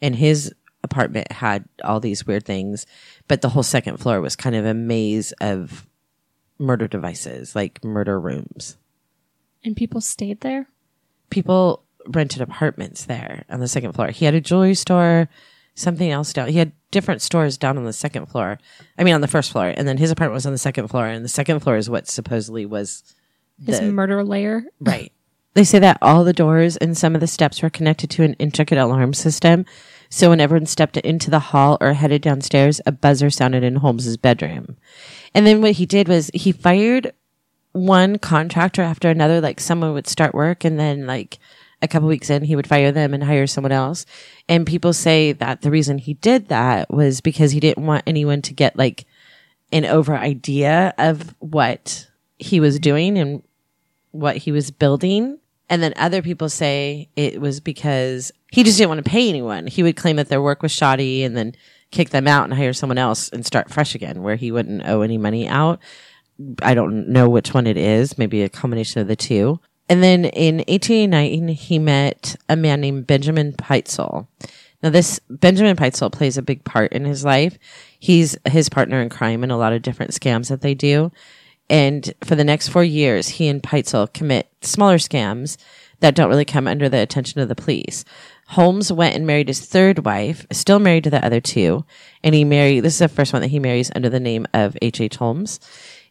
and 0.00 0.14
his 0.14 0.54
apartment 0.82 1.30
had 1.32 1.64
all 1.84 2.00
these 2.00 2.26
weird 2.26 2.44
things, 2.44 2.86
but 3.28 3.42
the 3.42 3.48
whole 3.48 3.64
second 3.64 3.98
floor 3.98 4.20
was 4.20 4.36
kind 4.36 4.54
of 4.54 4.64
a 4.64 4.72
maze 4.72 5.32
of 5.40 5.86
murder 6.58 6.86
devices, 6.86 7.54
like 7.56 7.82
murder 7.84 8.18
rooms. 8.20 8.76
And 9.64 9.76
people 9.76 10.00
stayed 10.00 10.40
there? 10.42 10.68
People 11.28 11.82
rented 12.06 12.40
apartments 12.40 13.04
there 13.04 13.44
on 13.50 13.58
the 13.58 13.66
second 13.66 13.94
floor. 13.94 14.08
He 14.08 14.24
had 14.24 14.34
a 14.34 14.40
jewelry 14.40 14.74
store, 14.76 15.28
something 15.74 16.08
else 16.08 16.32
down. 16.32 16.48
He 16.48 16.58
had 16.58 16.70
different 16.92 17.20
stores 17.20 17.58
down 17.58 17.76
on 17.76 17.84
the 17.84 17.92
second 17.92 18.26
floor. 18.26 18.58
I 18.96 19.02
mean, 19.02 19.14
on 19.14 19.22
the 19.22 19.28
first 19.28 19.50
floor, 19.50 19.66
and 19.76 19.88
then 19.88 19.98
his 19.98 20.12
apartment 20.12 20.34
was 20.34 20.46
on 20.46 20.52
the 20.52 20.58
second 20.58 20.86
floor, 20.86 21.06
and 21.06 21.24
the 21.24 21.28
second 21.28 21.60
floor 21.60 21.76
is 21.76 21.90
what 21.90 22.06
supposedly 22.06 22.64
was 22.64 23.02
His 23.64 23.80
the 23.80 23.90
murder 23.90 24.22
lair? 24.22 24.64
right. 24.80 25.12
They 25.56 25.64
say 25.64 25.78
that 25.78 25.96
all 26.02 26.22
the 26.22 26.34
doors 26.34 26.76
and 26.76 26.94
some 26.94 27.14
of 27.14 27.22
the 27.22 27.26
steps 27.26 27.62
were 27.62 27.70
connected 27.70 28.10
to 28.10 28.22
an 28.22 28.34
intricate 28.34 28.76
alarm 28.76 29.14
system. 29.14 29.64
So 30.10 30.28
when 30.28 30.38
everyone 30.38 30.66
stepped 30.66 30.98
into 30.98 31.30
the 31.30 31.38
hall 31.38 31.78
or 31.80 31.94
headed 31.94 32.20
downstairs, 32.20 32.78
a 32.84 32.92
buzzer 32.92 33.30
sounded 33.30 33.64
in 33.64 33.76
Holmes's 33.76 34.18
bedroom. 34.18 34.76
And 35.32 35.46
then 35.46 35.62
what 35.62 35.72
he 35.72 35.86
did 35.86 36.08
was 36.08 36.30
he 36.34 36.52
fired 36.52 37.14
one 37.72 38.18
contractor 38.18 38.82
after 38.82 39.08
another. 39.08 39.40
Like 39.40 39.58
someone 39.58 39.94
would 39.94 40.06
start 40.06 40.34
work 40.34 40.62
and 40.62 40.78
then 40.78 41.06
like 41.06 41.38
a 41.80 41.88
couple 41.88 42.06
weeks 42.06 42.28
in, 42.28 42.44
he 42.44 42.54
would 42.54 42.66
fire 42.66 42.92
them 42.92 43.14
and 43.14 43.24
hire 43.24 43.46
someone 43.46 43.72
else. 43.72 44.04
And 44.50 44.66
people 44.66 44.92
say 44.92 45.32
that 45.32 45.62
the 45.62 45.70
reason 45.70 45.96
he 45.96 46.12
did 46.12 46.48
that 46.48 46.92
was 46.92 47.22
because 47.22 47.52
he 47.52 47.60
didn't 47.60 47.86
want 47.86 48.04
anyone 48.06 48.42
to 48.42 48.52
get 48.52 48.76
like 48.76 49.06
an 49.72 49.86
over 49.86 50.14
idea 50.14 50.92
of 50.98 51.34
what 51.38 52.08
he 52.36 52.60
was 52.60 52.78
doing 52.78 53.16
and 53.16 53.42
what 54.10 54.36
he 54.36 54.52
was 54.52 54.70
building. 54.70 55.38
And 55.68 55.82
then 55.82 55.94
other 55.96 56.22
people 56.22 56.48
say 56.48 57.08
it 57.16 57.40
was 57.40 57.60
because 57.60 58.32
he 58.52 58.62
just 58.62 58.78
didn't 58.78 58.90
want 58.90 59.04
to 59.04 59.10
pay 59.10 59.28
anyone. 59.28 59.66
He 59.66 59.82
would 59.82 59.96
claim 59.96 60.16
that 60.16 60.28
their 60.28 60.42
work 60.42 60.62
was 60.62 60.72
shoddy 60.72 61.24
and 61.24 61.36
then 61.36 61.54
kick 61.90 62.10
them 62.10 62.28
out 62.28 62.44
and 62.44 62.54
hire 62.54 62.72
someone 62.72 62.98
else 62.98 63.28
and 63.30 63.44
start 63.44 63.70
fresh 63.70 63.94
again 63.94 64.22
where 64.22 64.36
he 64.36 64.52
wouldn't 64.52 64.86
owe 64.86 65.02
any 65.02 65.18
money 65.18 65.48
out. 65.48 65.80
I 66.62 66.74
don't 66.74 67.08
know 67.08 67.28
which 67.28 67.54
one 67.54 67.66
it 67.66 67.76
is, 67.76 68.18
maybe 68.18 68.42
a 68.42 68.48
combination 68.48 69.00
of 69.00 69.08
the 69.08 69.16
two. 69.16 69.60
And 69.88 70.02
then 70.02 70.24
in 70.24 70.56
1889, 70.56 71.48
he 71.48 71.78
met 71.78 72.36
a 72.48 72.56
man 72.56 72.80
named 72.80 73.06
Benjamin 73.06 73.52
Peitzel. 73.52 74.26
Now, 74.82 74.90
this 74.90 75.20
Benjamin 75.30 75.76
Peitzel 75.76 76.12
plays 76.12 76.36
a 76.36 76.42
big 76.42 76.62
part 76.64 76.92
in 76.92 77.04
his 77.04 77.24
life. 77.24 77.58
He's 77.98 78.36
his 78.46 78.68
partner 78.68 79.00
in 79.00 79.08
crime 79.08 79.42
in 79.42 79.50
a 79.50 79.56
lot 79.56 79.72
of 79.72 79.82
different 79.82 80.12
scams 80.12 80.48
that 80.48 80.60
they 80.60 80.74
do. 80.74 81.10
And 81.68 82.14
for 82.24 82.36
the 82.36 82.44
next 82.44 82.68
four 82.68 82.84
years, 82.84 83.28
he 83.28 83.48
and 83.48 83.62
Peitzel 83.62 84.12
commit 84.12 84.48
smaller 84.60 84.98
scams 84.98 85.56
that 86.00 86.14
don't 86.14 86.28
really 86.28 86.44
come 86.44 86.68
under 86.68 86.88
the 86.88 86.98
attention 86.98 87.40
of 87.40 87.48
the 87.48 87.54
police. 87.54 88.04
Holmes 88.48 88.92
went 88.92 89.16
and 89.16 89.26
married 89.26 89.48
his 89.48 89.64
third 89.64 90.04
wife, 90.04 90.46
still 90.52 90.78
married 90.78 91.04
to 91.04 91.10
the 91.10 91.24
other 91.24 91.40
two, 91.40 91.84
and 92.22 92.34
he 92.34 92.44
married, 92.44 92.80
this 92.80 92.94
is 92.94 92.98
the 93.00 93.08
first 93.08 93.32
one 93.32 93.42
that 93.42 93.48
he 93.48 93.58
marries 93.58 93.90
under 93.94 94.08
the 94.08 94.20
name 94.20 94.46
of 94.54 94.76
H.H. 94.80 95.00
H. 95.00 95.16
Holmes. 95.16 95.58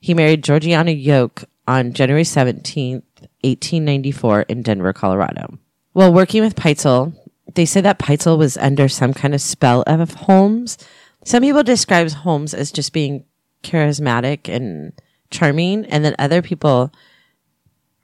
He 0.01 0.13
married 0.13 0.43
Georgiana 0.43 0.91
Yoke 0.91 1.45
on 1.67 1.93
January 1.93 2.23
17th, 2.23 3.03
1894 3.41 4.41
in 4.43 4.61
Denver, 4.61 4.91
Colorado. 4.91 5.57
While 5.93 6.13
working 6.13 6.41
with 6.41 6.55
Peitzel, 6.55 7.15
they 7.53 7.65
say 7.65 7.79
that 7.81 7.99
Peitzel 7.99 8.37
was 8.37 8.57
under 8.57 8.89
some 8.89 9.13
kind 9.13 9.33
of 9.33 9.41
spell 9.41 9.83
of 9.87 10.13
Holmes. 10.13 10.77
Some 11.23 11.41
people 11.41 11.63
describe 11.63 12.11
Holmes 12.11 12.53
as 12.53 12.71
just 12.71 12.91
being 12.91 13.23
charismatic 13.63 14.53
and 14.53 14.91
charming, 15.31 15.85
and 15.85 16.03
then 16.03 16.15
other 16.19 16.41
people 16.41 16.91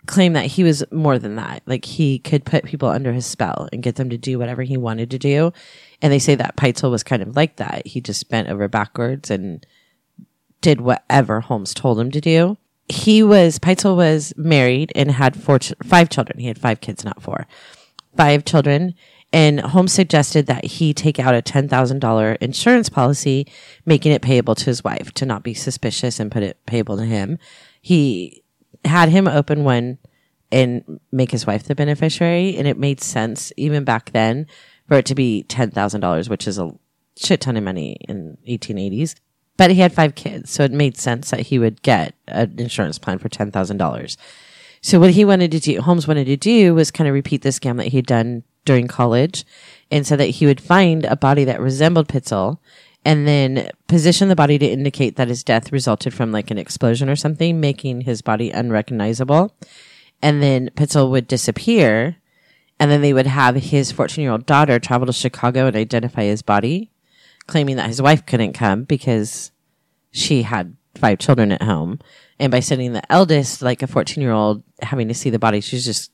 claim 0.05 0.33
that 0.33 0.45
he 0.45 0.63
was 0.63 0.83
more 0.91 1.19
than 1.19 1.35
that. 1.35 1.61
Like 1.65 1.85
he 1.85 2.19
could 2.19 2.45
put 2.45 2.65
people 2.65 2.89
under 2.89 3.13
his 3.13 3.25
spell 3.25 3.69
and 3.71 3.83
get 3.83 3.95
them 3.95 4.09
to 4.09 4.17
do 4.17 4.39
whatever 4.39 4.63
he 4.63 4.77
wanted 4.77 5.11
to 5.11 5.19
do. 5.19 5.53
And 6.01 6.11
they 6.11 6.19
say 6.19 6.35
that 6.35 6.55
Peitzel 6.55 6.91
was 6.91 7.03
kind 7.03 7.21
of 7.21 7.35
like 7.35 7.57
that. 7.57 7.85
He 7.85 8.01
just 8.01 8.29
bent 8.29 8.49
over 8.49 8.67
backwards 8.67 9.29
and 9.29 9.65
did 10.61 10.81
whatever 10.81 11.41
Holmes 11.41 11.73
told 11.73 11.99
him 11.99 12.11
to 12.11 12.21
do. 12.21 12.57
He 12.89 13.23
was 13.23 13.59
Peitzel 13.59 13.95
was 13.95 14.33
married 14.35 14.91
and 14.95 15.11
had 15.11 15.41
four, 15.41 15.59
five 15.83 16.09
children. 16.09 16.39
He 16.39 16.47
had 16.47 16.59
five 16.59 16.81
kids, 16.81 17.05
not 17.05 17.21
four, 17.21 17.47
five 18.17 18.43
children. 18.43 18.95
And 19.33 19.61
Holmes 19.61 19.93
suggested 19.93 20.47
that 20.47 20.65
he 20.65 20.93
take 20.93 21.17
out 21.17 21.33
a 21.33 21.41
ten 21.41 21.69
thousand 21.69 21.99
dollar 21.99 22.33
insurance 22.41 22.89
policy, 22.89 23.47
making 23.85 24.11
it 24.11 24.21
payable 24.21 24.55
to 24.55 24.65
his 24.65 24.83
wife 24.83 25.13
to 25.13 25.25
not 25.25 25.43
be 25.43 25.53
suspicious 25.53 26.19
and 26.19 26.31
put 26.31 26.43
it 26.43 26.65
payable 26.65 26.97
to 26.97 27.05
him. 27.05 27.37
He 27.81 28.43
had 28.83 29.09
him 29.09 29.27
open 29.27 29.63
one 29.63 29.99
and 30.51 30.99
make 31.11 31.31
his 31.31 31.47
wife 31.47 31.63
the 31.63 31.75
beneficiary, 31.75 32.57
and 32.57 32.67
it 32.67 32.77
made 32.77 32.99
sense 32.99 33.53
even 33.55 33.85
back 33.85 34.11
then 34.11 34.47
for 34.87 34.97
it 34.97 35.05
to 35.05 35.15
be 35.15 35.43
ten 35.43 35.71
thousand 35.71 36.01
dollars, 36.01 36.27
which 36.27 36.45
is 36.45 36.59
a 36.59 36.71
shit 37.15 37.41
ton 37.41 37.55
of 37.55 37.63
money 37.63 37.97
in 38.09 38.37
eighteen 38.45 38.77
eighties. 38.77 39.15
But 39.55 39.71
he 39.71 39.79
had 39.79 39.93
five 39.93 40.15
kids, 40.15 40.49
so 40.51 40.63
it 40.63 40.71
made 40.71 40.97
sense 40.97 41.29
that 41.29 41.41
he 41.41 41.59
would 41.59 41.81
get 41.83 42.15
an 42.27 42.55
insurance 42.57 42.99
plan 42.99 43.19
for 43.19 43.29
ten 43.29 43.51
thousand 43.51 43.77
dollars. 43.77 44.17
So 44.81 44.99
what 44.99 45.11
he 45.11 45.23
wanted 45.23 45.51
to 45.51 45.59
do, 45.59 45.79
Holmes 45.79 46.07
wanted 46.07 46.25
to 46.25 46.35
do, 46.35 46.73
was 46.73 46.91
kind 46.91 47.07
of 47.07 47.13
repeat 47.13 47.43
the 47.43 47.49
scam 47.49 47.77
that 47.77 47.87
he'd 47.87 48.07
done 48.07 48.43
during 48.65 48.87
college, 48.87 49.45
and 49.89 50.05
so 50.05 50.15
that 50.15 50.25
he 50.25 50.45
would 50.45 50.61
find 50.61 51.05
a 51.05 51.15
body 51.15 51.43
that 51.45 51.59
resembled 51.59 52.07
Pitzel, 52.07 52.57
and 53.03 53.27
then 53.27 53.69
position 53.87 54.27
the 54.27 54.35
body 54.35 54.59
to 54.59 54.65
indicate 54.65 55.15
that 55.15 55.27
his 55.27 55.43
death 55.43 55.71
resulted 55.71 56.13
from 56.13 56.31
like 56.31 56.51
an 56.51 56.57
explosion 56.57 57.09
or 57.09 57.15
something, 57.15 57.59
making 57.59 58.01
his 58.01 58.21
body 58.21 58.51
unrecognizable. 58.51 59.55
And 60.21 60.41
then 60.41 60.69
Pitzel 60.75 61.09
would 61.09 61.27
disappear, 61.27 62.17
and 62.79 62.91
then 62.91 63.01
they 63.01 63.13
would 63.13 63.27
have 63.27 63.55
his 63.55 63.91
14 63.91 64.21
year 64.21 64.31
old 64.31 64.45
daughter 64.45 64.79
travel 64.79 65.07
to 65.07 65.13
Chicago 65.13 65.65
and 65.65 65.75
identify 65.75 66.23
his 66.23 66.41
body, 66.43 66.91
claiming 67.47 67.77
that 67.77 67.87
his 67.87 68.01
wife 68.01 68.25
couldn't 68.25 68.53
come 68.53 68.83
because 68.83 69.51
she 70.11 70.43
had 70.43 70.75
five 70.95 71.19
children 71.19 71.51
at 71.51 71.61
home 71.61 71.99
And 72.39 72.51
by 72.51 72.59
sending 72.59 72.93
the 72.93 73.11
eldest, 73.11 73.61
like 73.61 73.81
a 73.81 73.87
14 73.87 74.21
year 74.21 74.31
old, 74.31 74.63
having 74.81 75.07
to 75.07 75.13
see 75.13 75.29
the 75.29 75.39
body, 75.39 75.61
she's 75.61 75.85
just, 75.85 76.11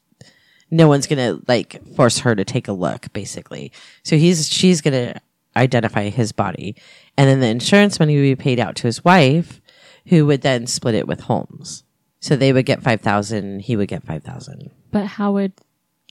no 0.69 0.87
one's 0.87 1.07
going 1.07 1.17
to 1.17 1.43
like 1.47 1.81
force 1.95 2.19
her 2.19 2.35
to 2.35 2.45
take 2.45 2.67
a 2.67 2.73
look, 2.73 3.11
basically. 3.13 3.71
So 4.03 4.17
he's, 4.17 4.47
she's 4.47 4.81
going 4.81 5.13
to 5.13 5.21
identify 5.55 6.09
his 6.09 6.31
body. 6.31 6.75
And 7.17 7.29
then 7.29 7.39
the 7.39 7.47
insurance 7.47 7.99
money 7.99 8.15
would 8.15 8.21
be 8.21 8.35
paid 8.35 8.59
out 8.59 8.75
to 8.77 8.87
his 8.87 9.03
wife, 9.03 9.61
who 10.07 10.25
would 10.25 10.41
then 10.41 10.67
split 10.67 10.95
it 10.95 11.07
with 11.07 11.21
Holmes. 11.21 11.83
So 12.19 12.35
they 12.35 12.53
would 12.53 12.65
get 12.65 12.81
5,000, 12.81 13.61
he 13.61 13.75
would 13.75 13.87
get 13.87 14.03
5,000. 14.03 14.71
But 14.91 15.05
how 15.05 15.33
would 15.33 15.53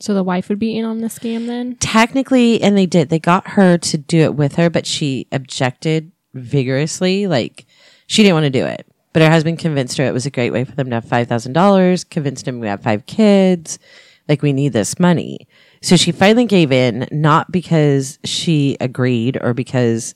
so 0.01 0.13
the 0.13 0.23
wife 0.23 0.51
would 0.51 0.59
be 0.59 0.77
in 0.77 0.85
on 0.85 1.01
the 1.01 1.09
scam 1.09 1.47
then? 1.47 1.77
technically 1.77 2.61
and 2.61 2.77
they 2.77 2.85
did 2.85 3.09
they 3.09 3.19
got 3.19 3.49
her 3.49 3.79
to 3.79 3.97
do 3.97 4.21
it 4.21 4.35
with 4.35 4.57
her 4.57 4.69
but 4.69 4.85
she 4.85 5.27
objected 5.33 6.13
vigorously 6.35 7.27
like 7.27 7.65
she 8.07 8.23
didn't 8.23 8.35
want 8.35 8.45
to 8.45 8.51
do 8.51 8.67
it 8.67 8.87
but 9.15 9.23
her 9.23 9.31
husband 9.31 9.59
convinced 9.59 9.97
her 9.97 10.05
it 10.05 10.13
was 10.13 10.27
a 10.27 10.31
great 10.31 10.53
way 10.53 10.65
for 10.65 10.73
them 10.73 10.91
to 10.91 10.97
have 10.97 11.05
$5000 11.07 12.11
convinced 12.11 12.47
him 12.47 12.61
we 12.61 12.67
have 12.67 12.83
five 12.83 13.07
kids 13.07 13.79
like 14.29 14.43
we 14.43 14.53
need 14.53 14.73
this 14.73 14.99
money 14.99 15.47
so 15.83 15.97
she 15.97 16.13
finally 16.13 16.47
gave 16.47 16.73
in 16.73 17.07
not 17.11 17.53
because 17.53 18.19
she 18.25 18.77
agreed 18.81 19.39
or 19.41 19.55
because 19.55 20.15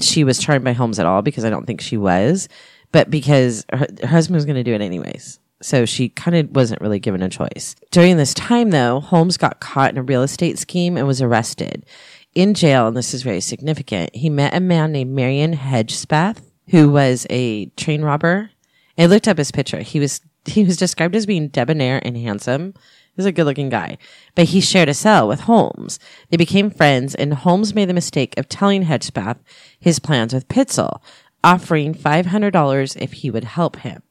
she 0.00 0.24
was 0.24 0.38
charmed 0.38 0.64
by 0.64 0.72
Holmes 0.72 0.98
at 0.98 1.06
all 1.06 1.22
because 1.22 1.44
I 1.44 1.50
don't 1.50 1.66
think 1.66 1.80
she 1.80 1.96
was, 1.96 2.48
but 2.92 3.10
because 3.10 3.64
her, 3.72 3.86
her 4.00 4.06
husband 4.06 4.34
was 4.34 4.44
going 4.44 4.56
to 4.56 4.64
do 4.64 4.74
it 4.74 4.80
anyways. 4.80 5.40
So 5.62 5.86
she 5.86 6.10
kind 6.10 6.36
of 6.36 6.54
wasn't 6.54 6.82
really 6.82 6.98
given 6.98 7.22
a 7.22 7.30
choice. 7.30 7.74
During 7.90 8.18
this 8.18 8.34
time, 8.34 8.70
though, 8.70 9.00
Holmes 9.00 9.38
got 9.38 9.60
caught 9.60 9.90
in 9.90 9.98
a 9.98 10.02
real 10.02 10.22
estate 10.22 10.58
scheme 10.58 10.96
and 10.96 11.06
was 11.06 11.22
arrested. 11.22 11.86
In 12.34 12.52
jail, 12.52 12.86
and 12.88 12.96
this 12.96 13.14
is 13.14 13.22
very 13.22 13.40
significant, 13.40 14.14
he 14.14 14.28
met 14.28 14.54
a 14.54 14.60
man 14.60 14.92
named 14.92 15.14
Marion 15.14 15.54
Hedgespeth, 15.54 16.42
who 16.68 16.90
was 16.90 17.26
a 17.30 17.66
train 17.76 18.02
robber. 18.02 18.50
I 18.98 19.06
looked 19.06 19.28
up 19.28 19.38
his 19.38 19.50
picture. 19.50 19.80
He 19.80 20.00
was 20.00 20.20
he 20.44 20.62
was 20.62 20.76
described 20.76 21.16
as 21.16 21.26
being 21.26 21.48
debonair 21.48 22.00
and 22.04 22.16
handsome. 22.16 22.74
He 23.16 23.20
was 23.20 23.26
a 23.26 23.32
good 23.32 23.46
looking 23.46 23.70
guy, 23.70 23.96
but 24.34 24.48
he 24.48 24.60
shared 24.60 24.90
a 24.90 24.94
cell 24.94 25.26
with 25.26 25.40
Holmes. 25.40 25.98
They 26.28 26.36
became 26.36 26.68
friends, 26.68 27.14
and 27.14 27.32
Holmes 27.32 27.74
made 27.74 27.88
the 27.88 27.94
mistake 27.94 28.34
of 28.36 28.46
telling 28.46 28.84
Hedgespeth 28.84 29.38
his 29.80 29.98
plans 29.98 30.34
with 30.34 30.48
Pitzel, 30.48 31.00
offering 31.42 31.94
$500 31.94 32.96
if 33.00 33.14
he 33.14 33.30
would 33.30 33.44
help 33.44 33.76
him. 33.76 34.02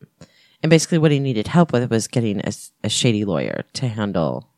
And 0.64 0.72
basically, 0.72 0.98
what 0.98 1.12
he 1.12 1.20
needed 1.20 1.48
help 1.48 1.72
with 1.72 1.92
was 1.92 2.08
getting 2.08 2.40
a, 2.40 2.52
a 2.84 2.90
shady 2.90 3.26
lawyer 3.26 3.66
to 3.74 3.88
handle 3.88 4.50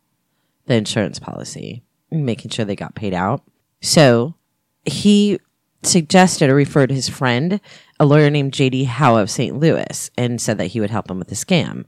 the 0.67 0.75
insurance 0.75 1.19
policy, 1.19 1.83
making 2.09 2.51
sure 2.51 2.63
they 2.63 2.77
got 2.77 2.95
paid 2.95 3.13
out. 3.13 3.43
So 3.81 4.35
he 4.85 5.39
suggested 5.83 6.49
or 6.49 6.55
referred 6.55 6.91
his 6.91 7.09
friend, 7.09 7.59
a 7.99 8.05
lawyer 8.05 8.29
named 8.29 8.53
J.D. 8.53 8.85
Howe 8.85 9.17
of 9.17 9.29
St. 9.29 9.59
Louis, 9.59 10.09
and 10.17 10.39
said 10.39 10.57
that 10.57 10.67
he 10.67 10.79
would 10.79 10.89
help 10.89 11.11
him 11.11 11.19
with 11.19 11.27
the 11.27 11.35
scam. 11.35 11.83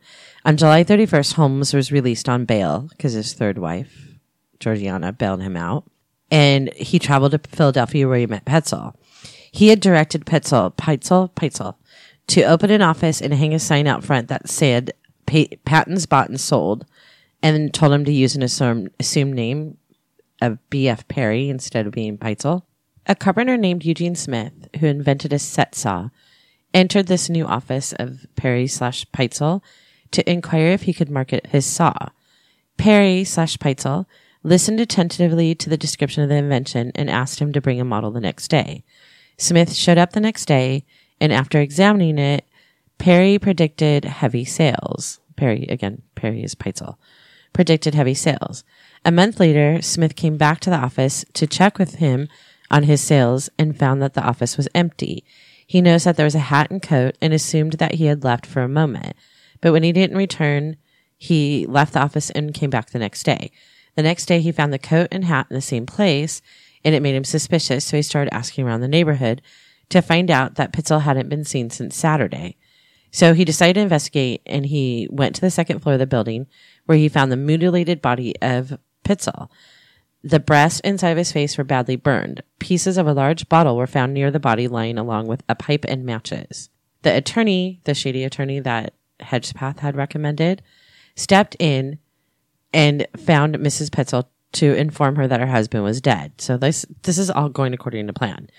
On 0.46 0.56
July 0.56 0.84
31st, 0.84 1.34
Holmes 1.34 1.74
was 1.74 1.92
released 1.92 2.30
on 2.30 2.46
bail 2.46 2.88
because 2.90 3.14
his 3.14 3.34
third 3.34 3.58
wife, 3.58 4.16
Georgiana, 4.60 5.12
bailed 5.12 5.42
him 5.42 5.58
out. 5.58 5.90
And 6.32 6.72
he 6.74 7.00
traveled 7.00 7.32
to 7.32 7.40
Philadelphia 7.40 8.08
where 8.08 8.20
he 8.20 8.28
met 8.28 8.46
Petzel. 8.46 8.94
He 9.52 9.70
had 9.70 9.80
directed 9.80 10.26
Petzel, 10.26 10.76
Peitzel, 10.76 11.34
Peitzel, 11.34 11.76
to 12.28 12.44
open 12.44 12.70
an 12.70 12.82
office 12.82 13.22
and 13.22 13.34
hang 13.34 13.54
a 13.54 13.60
sign 13.60 13.88
out 13.88 14.04
front 14.04 14.28
that 14.28 14.48
said 14.48 14.92
pa- 15.26 15.56
patents 15.66 16.06
bought 16.06 16.30
and 16.30 16.40
sold, 16.40 16.86
and 17.42 17.74
told 17.74 17.94
him 17.94 18.06
to 18.06 18.12
use 18.12 18.36
an 18.36 18.44
assumed, 18.44 18.92
assumed 19.00 19.34
name 19.34 19.78
of 20.42 20.58
B.F. 20.70 21.08
Perry 21.08 21.50
instead 21.50 21.88
of 21.88 21.94
being 21.94 22.18
Peitzel. 22.18 22.64
A 23.08 23.16
carpenter 23.16 23.58
named 23.58 23.84
Eugene 23.84 24.16
Smith, 24.16 24.68
who 24.80 24.86
invented 24.86 25.34
a 25.34 25.40
set 25.40 25.74
saw, 25.74 26.10
entered 26.74 27.08
this 27.08 27.30
new 27.30 27.46
office 27.46 27.94
of 27.94 28.28
Perry 28.36 28.68
slash 28.68 29.06
Peitzel 29.12 29.64
to 30.12 30.30
inquire 30.30 30.68
if 30.68 30.84
he 30.84 30.94
could 30.94 31.10
market 31.10 31.48
his 31.48 31.66
saw. 31.66 31.94
Perry 32.78 33.24
slash 33.24 33.58
Peitzel 33.58 34.06
listened 34.44 34.80
attentively 34.80 35.54
to 35.56 35.70
the 35.70 35.78
description 35.78 36.24
of 36.24 36.30
the 36.30 36.36
invention 36.36 36.92
and 36.96 37.10
asked 37.10 37.40
him 37.40 37.52
to 37.54 37.62
bring 37.62 37.82
a 37.82 37.86
model 37.86 38.12
the 38.12 38.22
next 38.22 38.48
day. 38.48 38.84
Smith 39.38 39.74
showed 39.74 39.98
up 39.98 40.14
the 40.14 40.20
next 40.20 40.46
day, 40.46 40.86
and 41.20 41.32
after 41.34 41.60
examining 41.60 42.18
it, 42.18 42.46
Perry 42.98 43.40
predicted 43.40 44.06
heavy 44.06 44.46
sales. 44.46 45.20
Perry, 45.36 45.66
again, 45.70 46.02
Perry 46.16 46.44
is 46.44 46.56
Peitzel, 46.56 46.98
predicted 47.54 47.96
heavy 47.96 48.14
sales. 48.14 48.64
A 49.06 49.12
month 49.12 49.40
later, 49.40 49.82
Smith 49.82 50.16
came 50.16 50.38
back 50.38 50.60
to 50.62 50.70
the 50.70 50.76
office 50.76 51.24
to 51.34 51.48
check 51.48 51.78
with 51.78 51.96
him 51.96 52.28
on 52.70 52.84
his 52.84 53.02
sales 53.02 53.50
and 53.58 53.78
found 53.78 54.02
that 54.02 54.14
the 54.14 54.24
office 54.24 54.58
was 54.58 54.68
empty. 54.76 55.24
He 55.66 55.82
noticed 55.82 56.06
that 56.06 56.18
there 56.18 56.26
was 56.26 56.36
a 56.36 56.40
hat 56.40 56.70
and 56.70 56.82
coat 56.82 57.18
and 57.22 57.34
assumed 57.34 57.74
that 57.74 57.96
he 57.96 58.06
had 58.06 58.24
left 58.24 58.46
for 58.46 58.62
a 58.62 58.70
moment. 58.70 59.16
But 59.62 59.74
when 59.74 59.84
he 59.84 59.92
didn't 59.92 60.18
return, 60.18 60.78
he 61.18 61.66
left 61.68 61.94
the 61.94 62.02
office 62.02 62.30
and 62.30 62.54
came 62.54 62.70
back 62.70 62.90
the 62.90 63.00
next 63.00 63.24
day. 63.24 63.52
The 63.96 64.04
next 64.04 64.26
day, 64.26 64.40
he 64.40 64.52
found 64.52 64.72
the 64.72 64.80
coat 64.80 65.10
and 65.12 65.26
hat 65.26 65.48
in 65.50 65.56
the 65.56 65.62
same 65.62 65.86
place, 65.86 66.42
and 66.86 66.96
it 66.96 67.02
made 67.02 67.16
him 67.16 67.26
suspicious, 67.26 67.86
so 67.86 67.98
he 67.98 68.04
started 68.04 68.34
asking 68.34 68.66
around 68.66 68.82
the 68.82 68.88
neighborhood 68.88 69.42
to 69.90 70.02
find 70.02 70.32
out 70.32 70.56
that 70.56 70.72
Pitzel 70.72 71.02
hadn't 71.02 71.30
been 71.30 71.44
seen 71.44 71.70
since 71.70 71.96
Saturday. 71.96 72.56
So 73.12 73.34
he 73.34 73.44
decided 73.44 73.74
to 73.74 73.82
investigate, 73.82 74.42
and 74.46 74.66
he 74.66 75.08
went 75.12 75.36
to 75.36 75.42
the 75.42 75.52
second 75.52 75.80
floor 75.80 75.94
of 75.94 76.00
the 76.00 76.08
building, 76.08 76.48
where 76.86 76.98
he 76.98 77.10
found 77.10 77.32
the 77.32 77.38
mutilated 77.38 78.02
body 78.02 78.36
of 78.42 78.78
Pitzel. 79.04 79.50
The 80.24 80.40
breast 80.40 80.82
and 80.84 81.00
side 81.00 81.12
of 81.12 81.18
his 81.18 81.32
face 81.32 81.58
were 81.58 81.64
badly 81.64 81.96
burned. 81.96 82.44
Pieces 82.60 82.98
of 82.98 83.08
a 83.08 83.14
large 83.14 83.50
bottle 83.50 83.78
were 83.78 83.88
found 83.88 84.14
near 84.14 84.32
the 84.32 84.40
body, 84.40 84.68
lying 84.68 84.98
along 84.98 85.28
with 85.28 85.44
a 85.50 85.56
pipe 85.56 85.86
and 85.88 86.06
matches. 86.06 86.70
The 87.02 87.16
attorney, 87.16 87.82
the 87.86 87.94
shady 87.94 88.24
attorney 88.24 88.60
that 88.60 88.94
Hedgepeth 89.20 89.80
had 89.80 89.96
recommended, 89.96 90.62
stepped 91.16 91.56
in 91.60 92.00
and 92.74 93.08
found 93.18 93.56
Mrs. 93.56 93.90
Petzel 93.90 94.26
to 94.52 94.74
inform 94.76 95.16
her 95.16 95.28
that 95.28 95.40
her 95.40 95.48
husband 95.48 95.84
was 95.84 96.02
dead. 96.02 96.34
So 96.40 96.58
this 96.58 96.86
this 97.04 97.18
is 97.18 97.30
all 97.30 97.50
going 97.50 97.74
according 97.74 98.08
to 98.08 98.14
plan. 98.14 98.50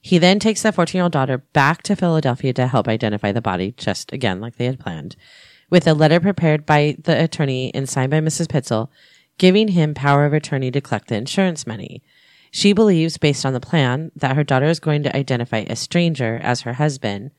He 0.00 0.18
then 0.18 0.38
takes 0.38 0.62
the 0.62 0.72
14 0.72 0.98
year 0.98 1.02
old 1.04 1.12
daughter 1.12 1.38
back 1.38 1.82
to 1.84 1.96
Philadelphia 1.96 2.52
to 2.54 2.66
help 2.66 2.88
identify 2.88 3.32
the 3.32 3.40
body, 3.40 3.72
just 3.76 4.12
again 4.12 4.40
like 4.40 4.56
they 4.56 4.66
had 4.66 4.80
planned, 4.80 5.16
with 5.70 5.86
a 5.86 5.94
letter 5.94 6.20
prepared 6.20 6.66
by 6.66 6.96
the 7.02 7.22
attorney 7.22 7.72
and 7.74 7.88
signed 7.88 8.10
by 8.10 8.20
Mrs. 8.20 8.46
Pitzel, 8.46 8.88
giving 9.38 9.68
him 9.68 9.94
power 9.94 10.24
of 10.24 10.32
attorney 10.32 10.70
to 10.70 10.80
collect 10.80 11.08
the 11.08 11.16
insurance 11.16 11.66
money. 11.66 12.02
She 12.50 12.72
believes, 12.72 13.18
based 13.18 13.44
on 13.44 13.52
the 13.52 13.60
plan, 13.60 14.12
that 14.16 14.36
her 14.36 14.44
daughter 14.44 14.66
is 14.66 14.80
going 14.80 15.02
to 15.02 15.16
identify 15.16 15.58
a 15.58 15.76
stranger 15.76 16.40
as 16.42 16.62
her 16.62 16.74
husband 16.74 17.32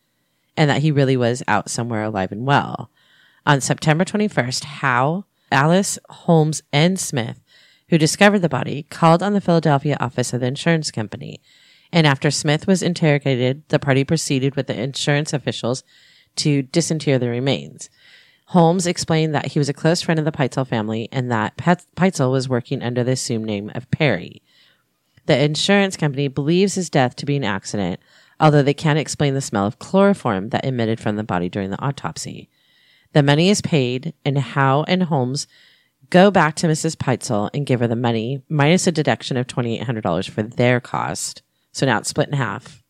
and 0.57 0.69
that 0.69 0.81
he 0.81 0.91
really 0.91 1.15
was 1.15 1.43
out 1.47 1.69
somewhere 1.69 2.03
alive 2.03 2.31
and 2.31 2.45
well. 2.45 2.89
On 3.45 3.61
September 3.61 4.03
21st, 4.03 4.63
Howe, 4.65 5.23
Alice, 5.51 5.97
Holmes, 6.09 6.61
and 6.73 6.99
Smith, 6.99 7.39
who 7.89 7.97
discovered 7.97 8.39
the 8.39 8.49
body, 8.49 8.83
called 8.89 9.23
on 9.23 9.33
the 9.33 9.39
Philadelphia 9.39 9.95
office 9.99 10.33
of 10.33 10.41
the 10.41 10.47
insurance 10.47 10.91
company. 10.91 11.39
And 11.93 12.05
after 12.05 12.29
Smith 12.29 12.67
was 12.67 12.83
interrogated, 12.83 13.63
the 13.69 13.79
party 13.79 14.03
proceeded 14.03 14.55
with 14.55 14.67
the 14.67 14.77
insurance 14.77 15.31
officials 15.31 15.83
to 16.37 16.63
disinter 16.63 17.17
the 17.17 17.29
remains. 17.29 17.89
Holmes 18.47 18.87
explained 18.87 19.35
that 19.35 19.47
he 19.47 19.59
was 19.59 19.69
a 19.69 19.73
close 19.73 20.01
friend 20.01 20.19
of 20.19 20.25
the 20.25 20.31
Peitzel 20.31 20.67
family 20.67 21.07
and 21.11 21.31
that 21.31 21.57
Peitzel 21.57 22.31
was 22.31 22.49
working 22.49 22.81
under 22.81 23.03
the 23.03 23.11
assumed 23.11 23.45
name 23.45 23.71
of 23.75 23.89
Perry. 23.91 24.41
The 25.25 25.41
insurance 25.41 25.97
company 25.97 26.29
believes 26.29 26.75
his 26.75 26.89
death 26.89 27.15
to 27.17 27.25
be 27.25 27.35
an 27.35 27.43
accident, 27.43 27.99
although 28.39 28.63
they 28.63 28.73
can't 28.73 28.99
explain 28.99 29.33
the 29.33 29.41
smell 29.41 29.65
of 29.65 29.79
chloroform 29.79 30.49
that 30.49 30.65
emitted 30.65 30.99
from 30.99 31.15
the 31.15 31.23
body 31.23 31.49
during 31.49 31.69
the 31.69 31.81
autopsy. 31.81 32.49
The 33.13 33.23
money 33.23 33.49
is 33.49 33.61
paid, 33.61 34.13
and 34.25 34.37
Howe 34.37 34.83
and 34.87 35.03
Holmes 35.03 35.47
go 36.09 36.31
back 36.31 36.55
to 36.55 36.67
Mrs. 36.67 36.95
Peitzel 36.95 37.49
and 37.53 37.65
give 37.65 37.79
her 37.79 37.87
the 37.87 37.95
money 37.95 38.41
minus 38.49 38.87
a 38.87 38.91
deduction 38.91 39.37
of 39.37 39.47
$2,800 39.47 40.29
for 40.29 40.43
their 40.43 40.79
cost. 40.79 41.41
So 41.71 41.85
now 41.85 41.99
it's 41.99 42.09
split 42.09 42.29
in 42.29 42.35
half. 42.35 42.83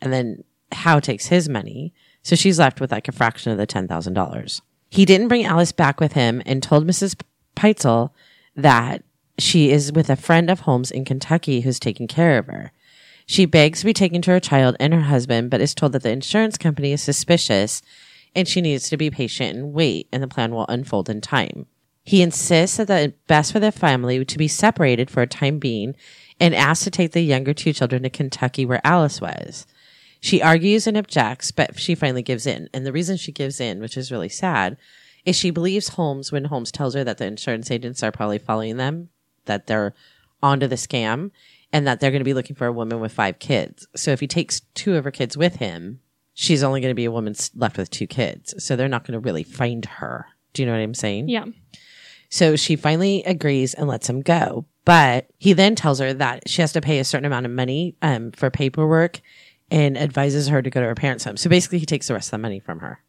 And 0.00 0.12
then 0.12 0.44
Howe 0.72 1.00
takes 1.00 1.26
his 1.26 1.48
money. 1.48 1.92
So 2.22 2.36
she's 2.36 2.58
left 2.58 2.80
with 2.80 2.92
like 2.92 3.08
a 3.08 3.12
fraction 3.12 3.52
of 3.52 3.58
the 3.58 3.66
$10,000. 3.66 4.60
He 4.90 5.04
didn't 5.04 5.28
bring 5.28 5.44
Alice 5.44 5.72
back 5.72 6.00
with 6.00 6.12
him 6.12 6.42
and 6.46 6.62
told 6.62 6.86
Mrs. 6.86 7.20
Peitzel 7.56 8.10
that 8.56 9.02
she 9.38 9.70
is 9.70 9.92
with 9.92 10.10
a 10.10 10.16
friend 10.16 10.50
of 10.50 10.60
Holmes 10.60 10.90
in 10.90 11.04
Kentucky 11.04 11.60
who's 11.60 11.78
taking 11.78 12.08
care 12.08 12.38
of 12.38 12.46
her. 12.46 12.72
She 13.30 13.44
begs 13.44 13.80
to 13.80 13.84
be 13.84 13.92
taken 13.92 14.22
to 14.22 14.30
her 14.30 14.40
child 14.40 14.74
and 14.80 14.94
her 14.94 15.02
husband, 15.02 15.50
but 15.50 15.60
is 15.60 15.74
told 15.74 15.92
that 15.92 16.02
the 16.02 16.10
insurance 16.10 16.56
company 16.56 16.92
is 16.92 17.02
suspicious 17.02 17.82
and 18.34 18.48
she 18.48 18.62
needs 18.62 18.88
to 18.88 18.96
be 18.96 19.10
patient 19.10 19.54
and 19.54 19.74
wait, 19.74 20.08
and 20.10 20.22
the 20.22 20.28
plan 20.28 20.50
will 20.54 20.64
unfold 20.70 21.10
in 21.10 21.20
time. 21.20 21.66
He 22.04 22.22
insists 22.22 22.78
that 22.78 22.88
it's 22.90 23.18
best 23.26 23.52
for 23.52 23.60
the 23.60 23.70
family 23.70 24.24
to 24.24 24.38
be 24.38 24.48
separated 24.48 25.10
for 25.10 25.20
a 25.20 25.26
time 25.26 25.58
being 25.58 25.94
and 26.40 26.54
asks 26.54 26.84
to 26.84 26.90
take 26.90 27.12
the 27.12 27.20
younger 27.20 27.52
two 27.52 27.74
children 27.74 28.02
to 28.04 28.08
Kentucky 28.08 28.64
where 28.64 28.80
Alice 28.82 29.20
was. 29.20 29.66
She 30.20 30.40
argues 30.40 30.86
and 30.86 30.96
objects, 30.96 31.50
but 31.50 31.78
she 31.78 31.94
finally 31.94 32.22
gives 32.22 32.46
in. 32.46 32.70
And 32.72 32.86
the 32.86 32.92
reason 32.92 33.18
she 33.18 33.30
gives 33.30 33.60
in, 33.60 33.78
which 33.78 33.98
is 33.98 34.10
really 34.10 34.30
sad, 34.30 34.78
is 35.26 35.36
she 35.36 35.50
believes 35.50 35.90
Holmes 35.90 36.32
when 36.32 36.46
Holmes 36.46 36.72
tells 36.72 36.94
her 36.94 37.04
that 37.04 37.18
the 37.18 37.26
insurance 37.26 37.70
agents 37.70 38.02
are 38.02 38.10
probably 38.10 38.38
following 38.38 38.78
them, 38.78 39.10
that 39.44 39.66
they're 39.66 39.94
onto 40.42 40.66
the 40.66 40.76
scam, 40.76 41.30
and 41.72 41.86
that 41.86 42.00
they're 42.00 42.10
going 42.10 42.20
to 42.20 42.24
be 42.24 42.34
looking 42.34 42.56
for 42.56 42.66
a 42.66 42.72
woman 42.72 43.00
with 43.00 43.12
five 43.12 43.38
kids. 43.38 43.86
So 43.94 44.10
if 44.10 44.20
he 44.20 44.26
takes 44.26 44.60
two 44.74 44.96
of 44.96 45.04
her 45.04 45.10
kids 45.10 45.36
with 45.36 45.56
him, 45.56 46.00
she's 46.34 46.62
only 46.62 46.80
going 46.80 46.90
to 46.90 46.94
be 46.96 47.04
a 47.04 47.10
woman 47.12 47.34
left 47.54 47.76
with 47.76 47.90
two 47.90 48.06
kids. 48.06 48.54
So 48.64 48.74
they're 48.76 48.88
not 48.88 49.04
going 49.06 49.20
to 49.20 49.24
really 49.24 49.42
find 49.42 49.84
her. 49.84 50.26
Do 50.54 50.62
you 50.62 50.66
know 50.66 50.72
what 50.72 50.80
I'm 50.80 50.94
saying? 50.94 51.28
Yeah. 51.28 51.44
So 52.30 52.56
she 52.56 52.76
finally 52.76 53.22
agrees 53.24 53.74
and 53.74 53.88
lets 53.88 54.08
him 54.08 54.20
go. 54.22 54.66
But 54.84 55.26
he 55.38 55.52
then 55.52 55.74
tells 55.74 55.98
her 55.98 56.14
that 56.14 56.48
she 56.48 56.62
has 56.62 56.72
to 56.72 56.80
pay 56.80 56.98
a 56.98 57.04
certain 57.04 57.26
amount 57.26 57.44
of 57.46 57.52
money 57.52 57.96
um, 58.00 58.30
for 58.32 58.50
paperwork 58.50 59.20
and 59.70 59.98
advises 59.98 60.48
her 60.48 60.62
to 60.62 60.70
go 60.70 60.80
to 60.80 60.86
her 60.86 60.94
parents' 60.94 61.24
home. 61.24 61.36
So 61.36 61.50
basically, 61.50 61.78
he 61.78 61.84
takes 61.86 62.08
the 62.08 62.14
rest 62.14 62.28
of 62.28 62.32
the 62.32 62.38
money 62.38 62.58
from 62.58 62.78
her. 62.78 63.02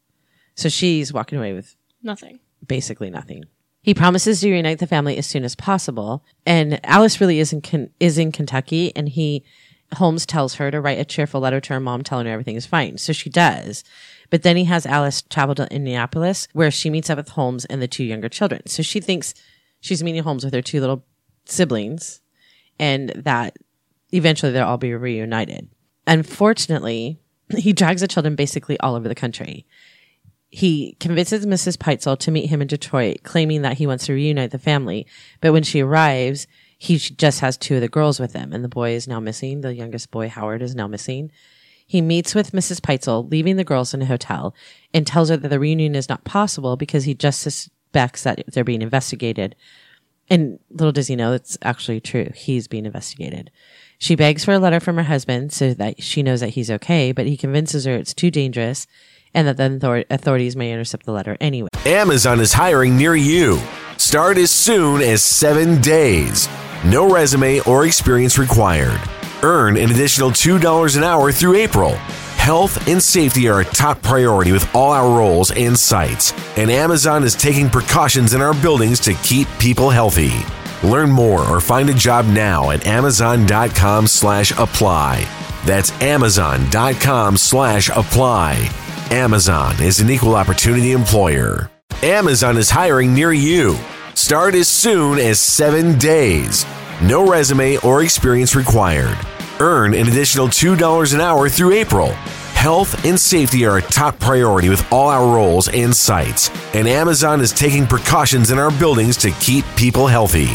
So 0.56 0.68
she's 0.68 1.10
walking 1.12 1.38
away 1.38 1.54
with 1.54 1.74
Nothing. 2.02 2.40
basically 2.66 3.08
nothing. 3.08 3.44
He 3.82 3.94
promises 3.94 4.40
to 4.40 4.50
reunite 4.50 4.78
the 4.78 4.86
family 4.86 5.16
as 5.16 5.26
soon 5.26 5.44
as 5.44 5.56
possible, 5.56 6.24
and 6.44 6.84
Alice 6.84 7.20
really 7.20 7.38
is 7.38 7.52
in 7.52 7.90
is 7.98 8.18
in 8.18 8.30
Kentucky, 8.30 8.94
and 8.94 9.08
he 9.08 9.42
Holmes 9.94 10.26
tells 10.26 10.54
her 10.54 10.70
to 10.70 10.80
write 10.80 10.98
a 10.98 11.04
cheerful 11.04 11.40
letter 11.40 11.60
to 11.60 11.72
her 11.72 11.80
mom, 11.80 12.02
telling 12.02 12.26
her 12.26 12.32
everything 12.32 12.56
is 12.56 12.66
fine. 12.66 12.98
So 12.98 13.12
she 13.12 13.30
does, 13.30 13.82
but 14.28 14.42
then 14.42 14.56
he 14.56 14.64
has 14.64 14.86
Alice 14.86 15.22
travel 15.22 15.54
to 15.56 15.72
Indianapolis, 15.74 16.46
where 16.52 16.70
she 16.70 16.90
meets 16.90 17.10
up 17.10 17.16
with 17.16 17.30
Holmes 17.30 17.64
and 17.64 17.80
the 17.80 17.88
two 17.88 18.04
younger 18.04 18.28
children. 18.28 18.66
So 18.66 18.82
she 18.82 19.00
thinks 19.00 19.34
she's 19.80 20.02
meeting 20.02 20.22
Holmes 20.22 20.44
with 20.44 20.54
her 20.54 20.62
two 20.62 20.80
little 20.80 21.04
siblings, 21.46 22.20
and 22.78 23.10
that 23.16 23.56
eventually 24.12 24.52
they'll 24.52 24.66
all 24.66 24.78
be 24.78 24.94
reunited. 24.94 25.68
Unfortunately, 26.06 27.18
he 27.56 27.72
drags 27.72 28.02
the 28.02 28.08
children 28.08 28.36
basically 28.36 28.78
all 28.80 28.94
over 28.94 29.08
the 29.08 29.14
country 29.14 29.66
he 30.50 30.96
convinces 30.98 31.46
Mrs. 31.46 31.78
Peitzel 31.78 32.18
to 32.18 32.30
meet 32.30 32.50
him 32.50 32.60
in 32.60 32.66
Detroit, 32.66 33.22
claiming 33.22 33.62
that 33.62 33.78
he 33.78 33.86
wants 33.86 34.06
to 34.06 34.12
reunite 34.12 34.50
the 34.50 34.58
family. 34.58 35.06
But 35.40 35.52
when 35.52 35.62
she 35.62 35.80
arrives, 35.80 36.48
he 36.76 36.98
just 36.98 37.40
has 37.40 37.56
two 37.56 37.76
of 37.76 37.80
the 37.80 37.88
girls 37.88 38.18
with 38.18 38.32
him, 38.32 38.52
and 38.52 38.64
the 38.64 38.68
boy 38.68 38.92
is 38.92 39.06
now 39.06 39.20
missing. 39.20 39.60
The 39.60 39.74
youngest 39.74 40.10
boy, 40.10 40.28
Howard, 40.28 40.62
is 40.62 40.74
now 40.74 40.88
missing. 40.88 41.30
He 41.86 42.00
meets 42.00 42.34
with 42.34 42.50
Mrs. 42.50 42.80
Peitzel, 42.80 43.30
leaving 43.30 43.56
the 43.56 43.64
girls 43.64 43.94
in 43.94 44.02
a 44.02 44.06
hotel, 44.06 44.54
and 44.92 45.06
tells 45.06 45.28
her 45.28 45.36
that 45.36 45.48
the 45.48 45.60
reunion 45.60 45.94
is 45.94 46.08
not 46.08 46.24
possible 46.24 46.76
because 46.76 47.04
he 47.04 47.14
just 47.14 47.40
suspects 47.40 48.24
that 48.24 48.42
they're 48.48 48.64
being 48.64 48.82
investigated. 48.82 49.54
And 50.28 50.58
little 50.70 50.92
does 50.92 51.08
he 51.08 51.16
know 51.16 51.32
it's 51.32 51.58
actually 51.62 52.00
true. 52.00 52.30
He's 52.34 52.66
being 52.66 52.86
investigated. 52.86 53.50
She 53.98 54.16
begs 54.16 54.44
for 54.44 54.52
a 54.52 54.58
letter 54.58 54.80
from 54.80 54.96
her 54.96 55.02
husband 55.04 55.52
so 55.52 55.74
that 55.74 56.02
she 56.02 56.22
knows 56.22 56.40
that 56.40 56.50
he's 56.50 56.70
okay, 56.70 57.12
but 57.12 57.26
he 57.26 57.36
convinces 57.36 57.84
her 57.84 57.94
it's 57.94 58.14
too 58.14 58.30
dangerous 58.30 58.86
and 59.34 59.46
that 59.48 59.56
the 59.56 60.06
authorities 60.10 60.56
may 60.56 60.72
intercept 60.72 61.06
the 61.06 61.12
letter 61.12 61.36
anyway. 61.40 61.68
Amazon 61.86 62.40
is 62.40 62.52
hiring 62.52 62.96
near 62.96 63.14
you. 63.14 63.60
Start 63.96 64.38
as 64.38 64.50
soon 64.50 65.02
as 65.02 65.22
seven 65.22 65.80
days. 65.80 66.48
No 66.84 67.12
resume 67.12 67.60
or 67.60 67.84
experience 67.86 68.38
required. 68.38 69.00
Earn 69.42 69.76
an 69.76 69.90
additional 69.90 70.30
$2 70.30 70.96
an 70.96 71.04
hour 71.04 71.32
through 71.32 71.56
April. 71.56 71.90
Health 72.40 72.88
and 72.88 73.02
safety 73.02 73.48
are 73.48 73.60
a 73.60 73.64
top 73.64 74.00
priority 74.02 74.52
with 74.52 74.74
all 74.74 74.92
our 74.92 75.14
roles 75.16 75.50
and 75.50 75.78
sites, 75.78 76.32
and 76.56 76.70
Amazon 76.70 77.22
is 77.22 77.34
taking 77.34 77.68
precautions 77.68 78.32
in 78.32 78.40
our 78.40 78.54
buildings 78.54 78.98
to 79.00 79.12
keep 79.22 79.46
people 79.58 79.90
healthy. 79.90 80.32
Learn 80.82 81.10
more 81.10 81.42
or 81.46 81.60
find 81.60 81.90
a 81.90 81.94
job 81.94 82.24
now 82.24 82.70
at 82.70 82.86
amazon.com 82.86 84.06
slash 84.06 84.52
apply. 84.52 85.28
That's 85.66 85.92
amazon.com 86.00 87.36
slash 87.36 87.90
apply. 87.90 88.70
Amazon 89.10 89.82
is 89.82 89.98
an 89.98 90.08
equal 90.08 90.36
opportunity 90.36 90.92
employer. 90.92 91.68
Amazon 92.00 92.56
is 92.56 92.70
hiring 92.70 93.12
near 93.12 93.32
you. 93.32 93.76
Start 94.14 94.54
as 94.54 94.68
soon 94.68 95.18
as 95.18 95.40
seven 95.40 95.98
days. 95.98 96.64
No 97.02 97.28
resume 97.28 97.76
or 97.78 98.04
experience 98.04 98.54
required. 98.54 99.18
Earn 99.58 99.94
an 99.94 100.06
additional 100.06 100.46
$2 100.46 101.12
an 101.12 101.20
hour 101.20 101.48
through 101.48 101.72
April. 101.72 102.12
Health 102.54 103.04
and 103.04 103.18
safety 103.18 103.66
are 103.66 103.78
a 103.78 103.82
top 103.82 104.16
priority 104.20 104.68
with 104.68 104.86
all 104.92 105.08
our 105.08 105.34
roles 105.34 105.68
and 105.68 105.94
sites, 105.94 106.48
and 106.72 106.86
Amazon 106.86 107.40
is 107.40 107.50
taking 107.50 107.88
precautions 107.88 108.52
in 108.52 108.60
our 108.60 108.70
buildings 108.78 109.16
to 109.16 109.32
keep 109.32 109.64
people 109.74 110.06
healthy. 110.06 110.50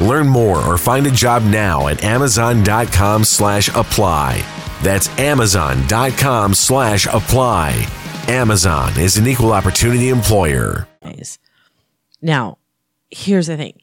Learn 0.00 0.26
more 0.26 0.58
or 0.66 0.76
find 0.78 1.06
a 1.06 1.10
job 1.12 1.44
now 1.44 1.86
at 1.86 2.02
amazon.com 2.02 3.22
slash 3.22 3.68
apply. 3.68 4.44
That's 4.82 5.08
amazon.com 5.18 6.54
slash 6.54 7.06
apply. 7.06 7.86
Amazon 8.30 8.96
is 8.96 9.16
an 9.16 9.26
equal 9.26 9.52
opportunity 9.52 10.08
employer. 10.08 10.86
days. 11.02 11.38
Now, 12.22 12.58
here's 13.10 13.48
the 13.48 13.56
thing. 13.56 13.80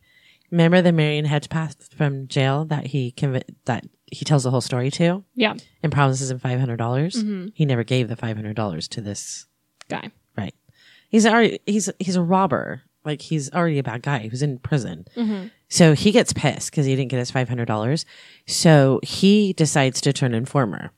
Remember 0.51 0.81
the 0.81 0.93
Marion 0.93 1.25
Hedgepeth 1.25 1.93
from 1.93 2.29
jail 2.29 2.63
that 2.65 2.87
he 2.87 3.13
conv- 3.17 3.43
that 3.65 3.85
he 4.05 4.23
tells 4.23 4.43
the 4.43 4.51
whole 4.51 4.61
story 4.61 4.89
to 4.91 5.25
Yeah. 5.35 5.55
and 5.83 5.91
promises 5.91 6.31
him 6.31 6.39
five 6.39 6.61
hundred 6.61 6.77
dollars. 6.77 7.15
Mm-hmm. 7.15 7.47
He 7.55 7.65
never 7.65 7.83
gave 7.83 8.07
the 8.07 8.15
five 8.15 8.37
hundred 8.37 8.55
dollars 8.55 8.87
to 8.89 9.01
this 9.01 9.47
Guy. 9.89 10.11
Right. 10.37 10.55
He's 11.09 11.25
already 11.25 11.59
he's 11.65 11.89
he's 11.99 12.15
a 12.15 12.21
robber. 12.23 12.83
Like 13.03 13.21
he's 13.21 13.51
already 13.53 13.79
a 13.79 13.83
bad 13.83 14.01
guy 14.01 14.27
who's 14.29 14.41
in 14.41 14.59
prison. 14.59 15.05
Mm-hmm. 15.15 15.47
So 15.67 15.93
he 15.93 16.11
gets 16.13 16.31
pissed 16.31 16.71
because 16.71 16.85
he 16.85 16.95
didn't 16.95 17.11
get 17.11 17.19
his 17.19 17.31
five 17.31 17.49
hundred 17.49 17.65
dollars. 17.65 18.05
So 18.45 19.01
he 19.03 19.51
decides 19.51 19.99
to 20.01 20.13
turn 20.13 20.33
informer 20.33 20.91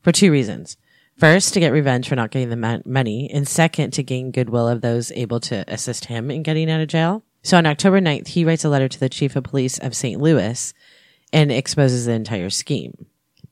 for 0.00 0.10
two 0.12 0.32
reasons. 0.32 0.78
First, 1.16 1.54
to 1.54 1.60
get 1.60 1.72
revenge 1.72 2.08
for 2.08 2.16
not 2.16 2.30
getting 2.30 2.50
the 2.50 2.82
money, 2.84 3.30
and 3.32 3.46
second, 3.46 3.92
to 3.92 4.02
gain 4.02 4.32
goodwill 4.32 4.68
of 4.68 4.80
those 4.80 5.12
able 5.12 5.40
to 5.40 5.64
assist 5.68 6.06
him 6.06 6.30
in 6.30 6.42
getting 6.42 6.70
out 6.70 6.80
of 6.80 6.88
jail. 6.88 7.22
So 7.42 7.56
on 7.56 7.66
October 7.66 8.00
9th, 8.00 8.28
he 8.28 8.44
writes 8.44 8.64
a 8.64 8.68
letter 8.68 8.88
to 8.88 8.98
the 8.98 9.08
chief 9.08 9.36
of 9.36 9.44
police 9.44 9.78
of 9.78 9.94
St. 9.94 10.20
Louis 10.20 10.74
and 11.32 11.52
exposes 11.52 12.06
the 12.06 12.12
entire 12.12 12.50
scheme. 12.50 13.06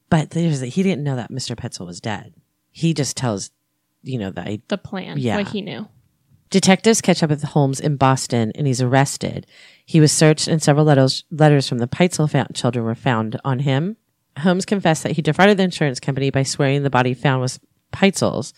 But 0.09 0.31
there's 0.31 0.61
he 0.61 0.83
didn't 0.83 1.05
know 1.05 1.17
that 1.17 1.31
Mr. 1.31 1.55
Petzel 1.57 1.87
was 1.87 2.01
dead. 2.01 2.35
He 2.71 2.95
just 2.95 3.17
tells, 3.17 3.51
you 4.03 4.19
know, 4.19 4.31
that 4.31 4.69
The 4.69 4.79
plan. 4.79 5.19
Yeah. 5.19 5.37
Like 5.37 5.49
he 5.49 5.63
knew. 5.63 5.89
Detectives 6.51 7.01
catch 7.01 7.23
up 7.23 7.31
with 7.31 7.43
Holmes 7.43 7.81
in 7.81 7.97
Boston 7.97 8.53
and 8.55 8.67
he's 8.67 8.83
arrested. 8.83 9.47
He 9.87 10.01
was 10.01 10.13
searched 10.13 10.49
and 10.49 10.63
several 10.63 10.85
letters, 10.85 11.25
letters 11.31 11.67
from 11.67 11.79
the 11.79 11.87
Peitzel 11.87 12.29
children 12.55 12.85
were 12.85 12.95
found 12.95 13.41
on 13.45 13.61
him. 13.61 13.97
Holmes 14.39 14.65
confessed 14.65 15.03
that 15.03 15.13
he 15.13 15.23
defrauded 15.23 15.57
the 15.59 15.63
insurance 15.65 16.01
company 16.01 16.31
by 16.31 16.43
swearing 16.43 16.83
the 16.83 16.91
body 16.91 17.15
found 17.15 17.41
was 17.41 17.61
Peitzel's, 17.93 18.55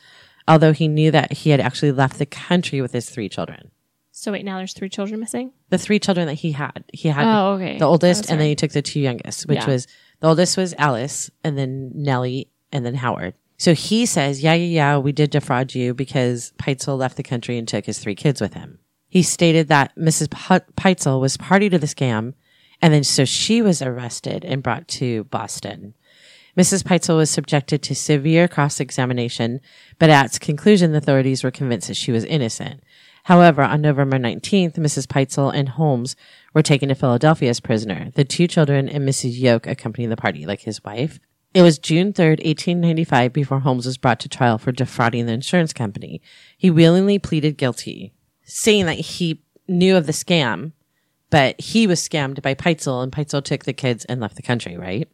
although 0.46 0.72
he 0.72 0.88
knew 0.88 1.10
that 1.10 1.32
he 1.32 1.50
had 1.50 1.60
actually 1.60 1.92
left 1.92 2.18
the 2.18 2.26
country 2.26 2.80
with 2.80 2.92
his 2.92 3.08
three 3.10 3.28
children. 3.28 3.70
So 4.12 4.30
wait, 4.30 4.44
now 4.44 4.58
there's 4.58 4.72
three 4.72 4.88
children 4.88 5.18
missing? 5.18 5.52
The 5.70 5.78
three 5.78 5.98
children 5.98 6.26
that 6.28 6.34
he 6.34 6.52
had. 6.52 6.84
He 6.92 7.08
had 7.08 7.26
Oh, 7.26 7.54
okay. 7.54 7.78
the 7.78 7.84
oldest 7.86 8.30
and 8.30 8.40
then 8.40 8.46
he 8.48 8.54
took 8.54 8.70
the 8.70 8.82
two 8.82 9.00
youngest, 9.00 9.46
which 9.48 9.58
Yeah. 9.58 9.66
was 9.66 9.88
the 10.20 10.28
oldest 10.28 10.56
was 10.56 10.72
Alice 10.78 11.30
and 11.42 11.58
then 11.58 11.90
Nellie 11.94 12.48
and 12.70 12.86
then 12.86 12.94
Howard. 12.94 13.34
So 13.56 13.74
he 13.74 14.06
says, 14.06 14.42
yeah, 14.42 14.54
yeah, 14.54 14.66
yeah, 14.66 14.98
we 14.98 15.10
did 15.12 15.30
defraud 15.30 15.74
you 15.74 15.94
because 15.94 16.52
Peitzel 16.58 16.96
left 16.96 17.16
the 17.16 17.22
country 17.24 17.58
and 17.58 17.66
took 17.66 17.86
his 17.86 17.98
three 17.98 18.14
kids 18.14 18.40
with 18.40 18.54
him. 18.54 18.78
He 19.08 19.22
stated 19.22 19.68
that 19.68 19.94
Mrs. 19.96 20.30
Pe- 20.30 20.66
Peitzel 20.76 21.20
was 21.20 21.36
party 21.36 21.68
to 21.70 21.78
the 21.78 21.86
scam 21.86 22.34
and 22.84 22.92
then 22.92 23.02
so 23.02 23.24
she 23.24 23.62
was 23.62 23.80
arrested 23.80 24.44
and 24.44 24.62
brought 24.62 24.86
to 24.86 25.24
Boston. 25.24 25.94
Mrs. 26.54 26.84
Peitzel 26.84 27.16
was 27.16 27.30
subjected 27.30 27.82
to 27.82 27.94
severe 27.94 28.46
cross 28.46 28.78
examination, 28.78 29.62
but 29.98 30.10
at 30.10 30.26
its 30.26 30.38
conclusion, 30.38 30.92
the 30.92 30.98
authorities 30.98 31.42
were 31.42 31.50
convinced 31.50 31.88
that 31.88 31.94
she 31.94 32.12
was 32.12 32.26
innocent. 32.26 32.82
However, 33.22 33.62
on 33.62 33.80
November 33.80 34.18
19th, 34.18 34.74
Mrs. 34.74 35.08
Peitzel 35.08 35.48
and 35.54 35.70
Holmes 35.70 36.14
were 36.52 36.62
taken 36.62 36.90
to 36.90 36.94
Philadelphia 36.94 37.48
as 37.48 37.58
prisoner. 37.58 38.10
The 38.16 38.24
two 38.24 38.46
children 38.46 38.90
and 38.90 39.08
Mrs. 39.08 39.40
Yoke 39.40 39.66
accompanied 39.66 40.08
the 40.08 40.16
party, 40.18 40.44
like 40.44 40.60
his 40.60 40.84
wife. 40.84 41.18
It 41.54 41.62
was 41.62 41.78
June 41.78 42.12
3rd, 42.12 42.44
1895, 42.44 43.32
before 43.32 43.60
Holmes 43.60 43.86
was 43.86 43.96
brought 43.96 44.20
to 44.20 44.28
trial 44.28 44.58
for 44.58 44.72
defrauding 44.72 45.24
the 45.24 45.32
insurance 45.32 45.72
company. 45.72 46.20
He 46.58 46.68
willingly 46.70 47.18
pleaded 47.18 47.56
guilty, 47.56 48.12
saying 48.42 48.84
that 48.84 48.98
he 48.98 49.42
knew 49.66 49.96
of 49.96 50.04
the 50.04 50.12
scam, 50.12 50.72
but 51.34 51.60
he 51.60 51.88
was 51.88 51.98
scammed 51.98 52.40
by 52.42 52.54
Peitzel, 52.54 53.02
and 53.02 53.10
Peitzel 53.10 53.42
took 53.42 53.64
the 53.64 53.72
kids 53.72 54.04
and 54.04 54.20
left 54.20 54.36
the 54.36 54.42
country, 54.42 54.76
right? 54.76 55.08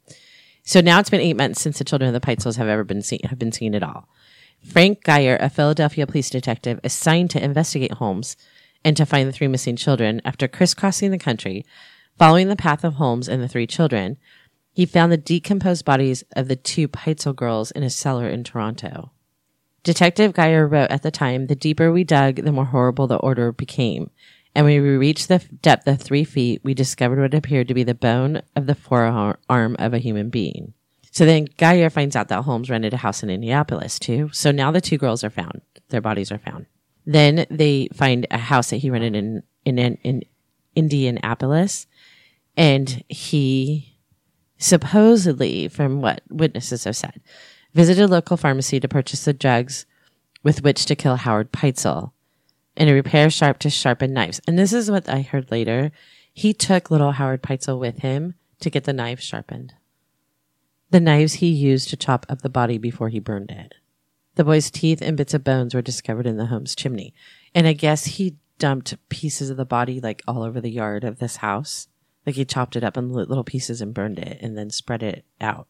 So 0.64 0.82
now 0.82 1.00
it's 1.00 1.08
been 1.08 1.22
eight 1.22 1.38
months 1.38 1.62
since 1.62 1.78
the 1.78 1.84
children 1.84 2.14
of 2.14 2.20
the 2.20 2.26
Peitzels 2.26 2.56
have 2.56 2.68
ever 2.68 2.84
been 2.84 3.00
seen, 3.00 3.20
have 3.24 3.38
been 3.38 3.52
seen 3.52 3.74
at 3.74 3.82
all. 3.82 4.06
Frank 4.62 5.02
Geyer, 5.02 5.38
a 5.40 5.48
Philadelphia 5.48 6.06
police 6.06 6.28
detective 6.28 6.78
assigned 6.84 7.30
to 7.30 7.42
investigate 7.42 7.94
Holmes 7.94 8.36
and 8.84 8.98
to 8.98 9.06
find 9.06 9.26
the 9.26 9.32
three 9.32 9.48
missing 9.48 9.76
children, 9.76 10.20
after 10.22 10.46
crisscrossing 10.46 11.10
the 11.10 11.16
country, 11.16 11.64
following 12.18 12.48
the 12.48 12.54
path 12.54 12.84
of 12.84 12.96
Holmes 12.96 13.26
and 13.26 13.42
the 13.42 13.48
three 13.48 13.66
children, 13.66 14.18
he 14.74 14.84
found 14.84 15.10
the 15.10 15.16
decomposed 15.16 15.86
bodies 15.86 16.22
of 16.36 16.48
the 16.48 16.56
two 16.56 16.86
Peitzel 16.86 17.34
girls 17.34 17.70
in 17.70 17.82
a 17.82 17.88
cellar 17.88 18.28
in 18.28 18.44
Toronto. 18.44 19.10
Detective 19.84 20.34
Geyer 20.34 20.68
wrote 20.68 20.90
at 20.90 21.02
the 21.02 21.10
time, 21.10 21.46
the 21.46 21.56
deeper 21.56 21.90
we 21.90 22.04
dug, 22.04 22.36
the 22.36 22.52
more 22.52 22.66
horrible 22.66 23.06
the 23.06 23.16
order 23.16 23.52
became. 23.52 24.10
And 24.60 24.66
when 24.66 24.82
we 24.82 24.90
reached 24.98 25.28
the 25.28 25.38
depth 25.62 25.88
of 25.88 26.02
three 26.02 26.22
feet, 26.22 26.60
we 26.62 26.74
discovered 26.74 27.18
what 27.18 27.32
appeared 27.32 27.68
to 27.68 27.72
be 27.72 27.82
the 27.82 27.94
bone 27.94 28.42
of 28.54 28.66
the 28.66 28.74
forearm 28.74 29.38
of 29.48 29.94
a 29.94 29.98
human 29.98 30.28
being. 30.28 30.74
So 31.12 31.24
then 31.24 31.48
Geyer 31.56 31.88
finds 31.88 32.14
out 32.14 32.28
that 32.28 32.42
Holmes 32.42 32.68
rented 32.68 32.92
a 32.92 32.98
house 32.98 33.22
in 33.22 33.30
Indianapolis 33.30 33.98
too. 33.98 34.28
So 34.34 34.50
now 34.50 34.70
the 34.70 34.82
two 34.82 34.98
girls 34.98 35.24
are 35.24 35.30
found. 35.30 35.62
Their 35.88 36.02
bodies 36.02 36.30
are 36.30 36.36
found. 36.36 36.66
Then 37.06 37.46
they 37.48 37.88
find 37.94 38.26
a 38.30 38.36
house 38.36 38.68
that 38.68 38.76
he 38.76 38.90
rented 38.90 39.16
in, 39.16 39.42
in, 39.64 39.78
in, 39.78 39.94
in 40.02 40.22
Indianapolis. 40.76 41.86
And 42.54 43.02
he 43.08 43.96
supposedly, 44.58 45.68
from 45.68 46.02
what 46.02 46.20
witnesses 46.28 46.84
have 46.84 46.96
said, 46.96 47.22
visited 47.72 48.04
a 48.04 48.08
local 48.08 48.36
pharmacy 48.36 48.78
to 48.78 48.88
purchase 48.88 49.24
the 49.24 49.32
drugs 49.32 49.86
with 50.42 50.62
which 50.62 50.84
to 50.84 50.94
kill 50.94 51.16
Howard 51.16 51.50
Peitzel 51.50 52.12
and 52.76 52.88
a 52.88 52.94
repair 52.94 53.30
sharp 53.30 53.58
to 53.60 53.70
sharpen 53.70 54.12
knives. 54.12 54.40
And 54.46 54.58
this 54.58 54.72
is 54.72 54.90
what 54.90 55.08
I 55.08 55.22
heard 55.22 55.50
later. 55.50 55.92
He 56.32 56.52
took 56.52 56.90
little 56.90 57.12
Howard 57.12 57.42
Peitzel 57.42 57.78
with 57.78 57.98
him 57.98 58.34
to 58.60 58.70
get 58.70 58.84
the 58.84 58.92
knives 58.92 59.24
sharpened. 59.24 59.74
The 60.90 61.00
knives 61.00 61.34
he 61.34 61.48
used 61.48 61.88
to 61.90 61.96
chop 61.96 62.26
up 62.28 62.42
the 62.42 62.48
body 62.48 62.78
before 62.78 63.08
he 63.08 63.20
burned 63.20 63.50
it. 63.50 63.74
The 64.34 64.44
boy's 64.44 64.70
teeth 64.70 65.02
and 65.02 65.16
bits 65.16 65.34
of 65.34 65.44
bones 65.44 65.74
were 65.74 65.82
discovered 65.82 66.26
in 66.26 66.36
the 66.36 66.46
home's 66.46 66.74
chimney. 66.74 67.14
And 67.54 67.66
I 67.66 67.72
guess 67.72 68.06
he 68.06 68.36
dumped 68.58 68.96
pieces 69.08 69.50
of 69.50 69.56
the 69.56 69.64
body 69.64 70.00
like 70.00 70.22
all 70.26 70.42
over 70.42 70.60
the 70.60 70.70
yard 70.70 71.04
of 71.04 71.18
this 71.18 71.36
house. 71.36 71.88
Like 72.26 72.36
he 72.36 72.44
chopped 72.44 72.76
it 72.76 72.84
up 72.84 72.96
in 72.96 73.10
little 73.10 73.44
pieces 73.44 73.80
and 73.80 73.94
burned 73.94 74.18
it 74.18 74.38
and 74.40 74.56
then 74.56 74.70
spread 74.70 75.02
it 75.02 75.24
out 75.40 75.68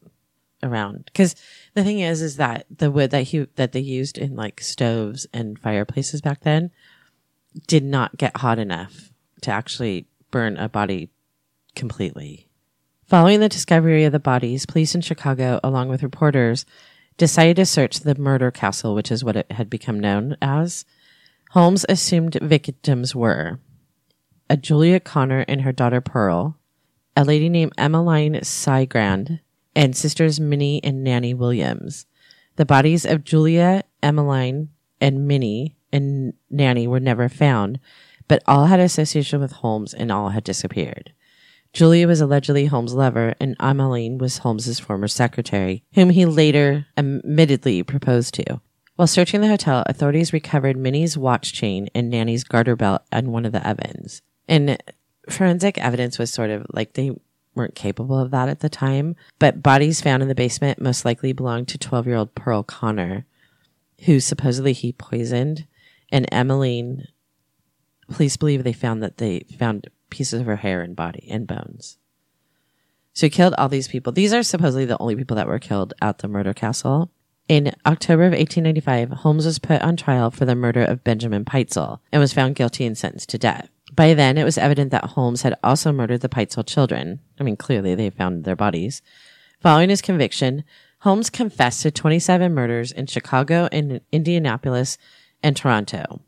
around. 0.62 1.10
Cause 1.14 1.34
the 1.74 1.84
thing 1.84 2.00
is, 2.00 2.20
is 2.20 2.36
that 2.36 2.66
the 2.70 2.90
wood 2.90 3.10
that 3.12 3.24
he, 3.24 3.46
that 3.56 3.72
they 3.72 3.80
used 3.80 4.18
in 4.18 4.36
like 4.36 4.60
stoves 4.60 5.26
and 5.32 5.58
fireplaces 5.58 6.20
back 6.20 6.42
then 6.42 6.70
did 7.66 7.84
not 7.84 8.16
get 8.16 8.36
hot 8.38 8.58
enough 8.58 9.10
to 9.42 9.50
actually 9.50 10.06
burn 10.30 10.56
a 10.56 10.68
body 10.68 11.10
completely. 11.74 12.48
Following 13.06 13.40
the 13.40 13.48
discovery 13.48 14.04
of 14.04 14.12
the 14.12 14.20
bodies, 14.20 14.66
police 14.66 14.94
in 14.94 15.00
Chicago, 15.00 15.58
along 15.64 15.88
with 15.88 16.02
reporters, 16.02 16.64
decided 17.16 17.56
to 17.56 17.66
search 17.66 18.00
the 18.00 18.14
murder 18.14 18.50
castle, 18.50 18.94
which 18.94 19.10
is 19.10 19.24
what 19.24 19.36
it 19.36 19.50
had 19.52 19.68
become 19.68 19.98
known 19.98 20.36
as. 20.40 20.84
Holmes 21.50 21.84
assumed 21.88 22.38
victims 22.40 23.14
were 23.14 23.58
a 24.48 24.56
Julia 24.56 25.00
Connor 25.00 25.44
and 25.48 25.62
her 25.62 25.72
daughter 25.72 26.00
Pearl, 26.00 26.56
a 27.16 27.24
lady 27.24 27.48
named 27.48 27.72
Emmeline 27.76 28.34
Cigrand, 28.42 29.40
and 29.74 29.96
sisters 29.96 30.40
Minnie 30.40 30.82
and 30.82 31.04
Nanny 31.04 31.34
Williams. 31.34 32.06
The 32.56 32.66
bodies 32.66 33.04
of 33.04 33.24
Julia, 33.24 33.84
Emmeline, 34.02 34.70
and 35.00 35.26
Minnie 35.26 35.76
and 35.92 36.35
Nanny 36.50 36.87
were 36.87 37.00
never 37.00 37.29
found, 37.29 37.81
but 38.29 38.42
all 38.46 38.66
had 38.66 38.81
association 38.81 39.40
with 39.40 39.53
Holmes 39.53 39.94
and 39.94 40.11
all 40.12 40.31
had 40.31 40.44
disappeared. 40.44 41.12
Julia 41.72 42.09
was 42.09 42.20
allegedly 42.20 42.66
Holmes' 42.66 42.94
lover, 42.94 43.35
and 43.40 43.57
Emmeline 43.61 44.18
was 44.18 44.38
Holmes's 44.38 44.81
former 44.81 45.09
secretary, 45.09 45.85
whom 45.94 46.11
he 46.11 46.26
later 46.26 46.87
admittedly 46.96 47.83
proposed 47.83 48.35
to. 48.35 48.61
While 48.96 49.07
searching 49.07 49.40
the 49.40 49.48
hotel, 49.48 49.83
authorities 49.87 50.33
recovered 50.33 50.76
Minnie's 50.76 51.16
watch 51.16 51.53
chain 51.53 51.88
and 51.94 52.11
Nanny's 52.11 52.44
garter 52.44 52.76
belt 52.76 53.03
on 53.12 53.33
one 53.33 53.46
of 53.46 53.53
the 53.53 53.66
ovens. 53.66 54.20
And 54.48 54.83
forensic 55.29 55.79
evidence 55.79 56.18
was 56.18 56.31
sort 56.31 56.50
of 56.50 56.66
like 56.72 56.92
they 56.92 57.12
weren't 57.55 57.74
capable 57.74 58.18
of 58.18 58.31
that 58.33 58.48
at 58.48 58.61
the 58.61 58.68
time, 58.68 59.16
but 59.38 59.62
bodies 59.62 60.00
found 60.00 60.22
in 60.22 60.29
the 60.29 60.35
basement 60.35 60.81
most 60.81 61.05
likely 61.05 61.33
belonged 61.33 61.68
to 61.68 61.79
12 61.79 62.07
year 62.07 62.16
old 62.16 62.35
Pearl 62.35 62.62
Connor, 62.62 63.26
who 64.05 64.20
supposedly 64.20 64.72
he 64.72 64.92
poisoned, 64.92 65.66
and 66.11 66.27
Emmeline. 66.33 67.09
Police 68.11 68.37
believe 68.37 68.64
they 68.64 68.73
found 68.73 69.03
that 69.03 69.18
they 69.18 69.46
found 69.59 69.88
pieces 70.11 70.40
of 70.40 70.46
her 70.46 70.57
hair 70.57 70.83
and 70.83 70.96
body 70.96 71.29
and 71.31 71.46
bones. 71.46 71.99
So 73.12 73.27
he 73.27 73.31
killed 73.31 73.55
all 73.57 73.68
these 73.68 73.88
people. 73.88 74.12
These 74.12 74.33
are 74.33 74.42
supposedly 74.42 74.85
the 74.85 74.99
only 74.99 75.16
people 75.16 75.37
that 75.37 75.46
were 75.46 75.59
killed 75.59 75.94
at 76.01 76.18
the 76.18 76.29
murder 76.29 76.53
castle. 76.53 77.11
In 77.49 77.75
October 77.85 78.23
of 78.23 78.33
1895, 78.33 79.11
Holmes 79.20 79.44
was 79.44 79.59
put 79.59 79.83
on 79.83 79.96
trial 79.96 80.31
for 80.31 80.44
the 80.44 80.55
murder 80.55 80.85
of 80.85 81.03
Benjamin 81.03 81.44
Peitzel 81.44 81.99
and 82.12 82.20
was 82.20 82.33
found 82.33 82.55
guilty 82.55 82.87
and 82.87 82.96
sentenced 82.96 83.29
to 83.31 83.38
death. 83.38 83.68
By 83.92 84.14
then, 84.14 84.38
it 84.38 84.44
was 84.44 84.57
evident 84.57 84.92
that 84.92 85.05
Holmes 85.05 85.42
had 85.42 85.59
also 85.64 85.90
murdered 85.90 86.20
the 86.20 86.29
Peitzel 86.29 86.64
children. 86.64 87.18
I 87.40 87.42
mean, 87.42 87.57
clearly 87.57 87.96
they 87.96 88.11
found 88.11 88.44
their 88.44 88.55
bodies. 88.55 89.03
Following 89.61 89.90
his 89.90 90.01
conviction, 90.01 90.62
Holmes 91.01 91.29
confessed 91.29 91.83
to 91.83 91.90
27 91.90 92.55
murders 92.55 92.92
in 92.92 93.07
Chicago 93.07 93.68
and 93.73 94.01
Indianapolis 94.12 94.96
and 95.42 95.57
Toronto. 95.57 96.20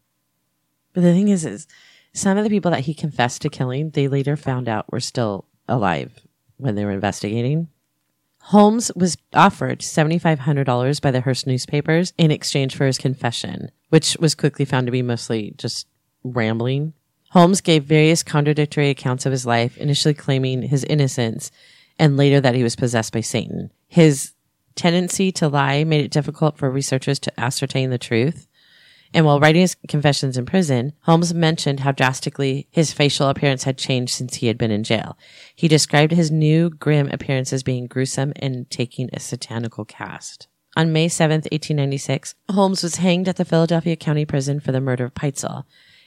But 0.93 1.03
the 1.03 1.13
thing 1.13 1.29
is, 1.29 1.45
is 1.45 1.67
some 2.13 2.37
of 2.37 2.45
the 2.45 2.51
people 2.51 2.71
that 2.71 2.81
he 2.81 2.95
confessed 2.95 3.43
to 3.43 3.49
killing, 3.49 3.91
they 3.91 4.09
later 4.09 4.37
found 4.37 4.69
out 4.69 4.91
were 4.93 5.01
still 5.01 5.47
alive 5.69 6.21
when 6.57 6.75
they 6.75 6.85
were 6.85 6.91
investigating. 6.91 7.69
Holmes 8.47 8.91
was 8.97 9.17
offered 9.33 9.81
$7,500 9.81 11.01
by 11.01 11.11
the 11.11 11.21
Hearst 11.21 11.47
newspapers 11.47 12.13
in 12.19 12.31
exchange 12.31 12.75
for 12.75 12.87
his 12.87 12.99
confession, 12.99 13.71
which 13.91 14.17
was 14.19 14.35
quickly 14.35 14.65
found 14.65 14.87
to 14.87 14.93
be 14.93 15.03
mostly 15.03 15.55
just 15.57 15.87
rambling. 16.25 16.93
Holmes 17.31 17.61
gave 17.61 17.85
various 17.85 18.23
contradictory 18.23 18.91
accounts 18.91 19.25
of 19.25 19.33
his 19.33 19.47
life, 19.47 19.79
initially 19.79 20.13
claiming 20.13 20.63
his 20.63 20.85
innocence 20.85 21.51
and 21.99 22.17
later 22.17 22.41
that 22.41 22.55
he 22.55 22.63
was 22.63 22.77
possessed 22.77 23.13
by 23.13 23.21
Satan. 23.21 23.73
His 23.87 24.33
tendency 24.75 25.31
to 25.33 25.49
lie 25.49 25.85
made 25.85 26.05
it 26.05 26.11
difficult 26.11 26.59
for 26.59 26.71
researchers 26.71 27.19
to 27.21 27.41
ascertain 27.41 27.91
the 27.91 27.99
truth. 27.99 28.49
And 29.15 29.27
while 29.27 29.41
writing 29.41 29.61
his 29.61 29.77
confessions 29.89 30.39
in 30.39 30.47
prison, 30.47 30.95
Holmes 31.01 31.35
mentioned 31.35 31.81
how 31.81 31.93
drastically 31.93 32.67
his 32.71 32.93
facial 32.93 33.29
appearance 33.29 33.65
had 33.65 33.77
changed 33.77 34.15
since 34.15 34.37
he 34.37 34.47
had 34.47 34.57
been 34.57 34.71
in 34.71 34.85
jail. 34.85 35.19
He 35.55 35.69
described 35.69 36.13
his 36.13 36.31
new 36.31 36.71
grim 36.71 37.09
appearance 37.13 37.53
as 37.53 37.63
being 37.63 37.87
gruesome 37.87 38.33
and 38.37 38.71
taking 38.71 39.11
a 39.13 39.21
satanical 39.21 39.85
cast. 39.85 40.49
On 40.75 40.93
May 40.93 41.09
7th, 41.09 41.51
1896, 41.53 42.35
Holmes 42.51 42.83
was 42.83 42.97
hanged 42.97 43.29
at 43.29 43.37
the 43.37 43.45
Philadelphia 43.45 43.97
County 43.97 44.25
Prison 44.25 44.59
for 44.61 44.73
the 44.73 44.81
murder 44.81 45.05
of 45.05 45.15
Peitzel. 45.15 45.65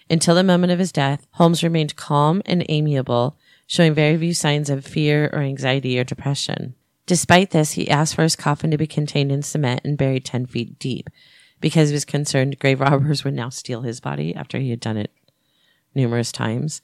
Until 0.10 0.34
the 0.34 0.44
moment 0.44 0.72
of 0.72 0.80
his 0.80 0.92
death, 0.92 1.28
Holmes 1.32 1.64
remained 1.64 1.96
calm 1.96 2.42
and 2.48 2.66
amiable, 2.70 3.38
showing 3.68 3.94
very 3.94 4.18
few 4.18 4.34
signs 4.34 4.70
of 4.72 4.86
fear 4.86 5.30
or 5.32 5.40
anxiety 5.40 6.00
or 6.00 6.04
depression. 6.04 6.74
Despite 7.06 7.52
this, 7.52 7.74
he 7.74 7.90
asked 7.90 8.16
for 8.16 8.24
his 8.24 8.36
coffin 8.36 8.72
to 8.72 8.78
be 8.78 8.88
contained 8.88 9.32
in 9.32 9.44
cement 9.44 9.82
and 9.84 9.96
buried 9.96 10.26
10 10.26 10.48
feet 10.48 10.80
deep 10.80 11.10
because 11.62 11.90
he 11.90 11.94
was 11.94 12.06
concerned 12.06 12.60
grave 12.60 12.82
robbers 12.82 13.24
would 13.24 13.34
now 13.34 13.50
steal 13.50 13.82
his 13.82 14.00
body 14.00 14.36
after 14.36 14.58
he 14.58 14.70
had 14.70 14.80
done 14.80 14.98
it 14.98 15.12
numerous 15.94 16.32
times. 16.32 16.82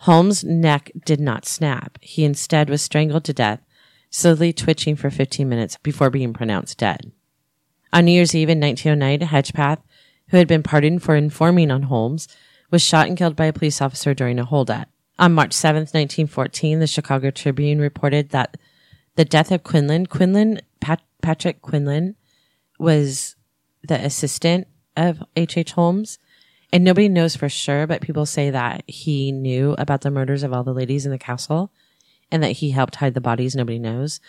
Holmes' 0.00 0.44
neck 0.44 0.90
did 1.04 1.20
not 1.20 1.46
snap. 1.46 1.98
He 2.00 2.24
instead 2.24 2.68
was 2.68 2.82
strangled 2.82 3.24
to 3.24 3.32
death, 3.32 3.60
slowly 4.10 4.52
twitching 4.52 4.96
for 4.96 5.10
15 5.10 5.48
minutes 5.48 5.78
before 5.82 6.10
being 6.10 6.32
pronounced 6.32 6.78
dead. 6.78 7.12
On 7.92 8.04
New 8.04 8.12
Year's 8.12 8.34
Eve 8.34 8.50
in 8.50 8.60
1909, 8.60 9.28
Hedgepeth, 9.28 9.82
who 10.28 10.36
had 10.36 10.48
been 10.48 10.62
pardoned 10.62 11.02
for 11.02 11.14
informing 11.16 11.70
on 11.70 11.84
Holmes, 11.84 12.28
was 12.70 12.82
shot 12.82 13.06
and 13.06 13.16
killed 13.16 13.36
by 13.36 13.46
a 13.46 13.52
police 13.52 13.80
officer 13.80 14.14
during 14.14 14.38
a 14.38 14.44
holdup. 14.44 14.88
On 15.18 15.32
March 15.32 15.52
7, 15.52 15.82
1914, 15.82 16.80
the 16.80 16.86
Chicago 16.86 17.30
Tribune 17.30 17.78
reported 17.78 18.30
that 18.30 18.56
the 19.14 19.24
death 19.24 19.52
of 19.52 19.62
Quinlan, 19.62 20.06
Quinlan, 20.06 20.60
Pat, 20.80 21.00
Patrick 21.22 21.62
Quinlan, 21.62 22.16
was 22.78 23.36
the 23.86 24.04
assistant 24.04 24.66
of 24.96 25.22
H.H. 25.36 25.58
H. 25.58 25.72
Holmes. 25.72 26.18
And 26.72 26.82
nobody 26.82 27.08
knows 27.08 27.36
for 27.36 27.48
sure, 27.48 27.86
but 27.86 28.00
people 28.00 28.26
say 28.26 28.50
that 28.50 28.82
he 28.88 29.30
knew 29.30 29.76
about 29.78 30.00
the 30.00 30.10
murders 30.10 30.42
of 30.42 30.52
all 30.52 30.64
the 30.64 30.74
ladies 30.74 31.06
in 31.06 31.12
the 31.12 31.18
castle 31.18 31.70
and 32.32 32.42
that 32.42 32.52
he 32.52 32.70
helped 32.70 32.96
hide 32.96 33.14
the 33.14 33.20
bodies. 33.20 33.54
Nobody 33.54 33.78
knows. 33.78 34.20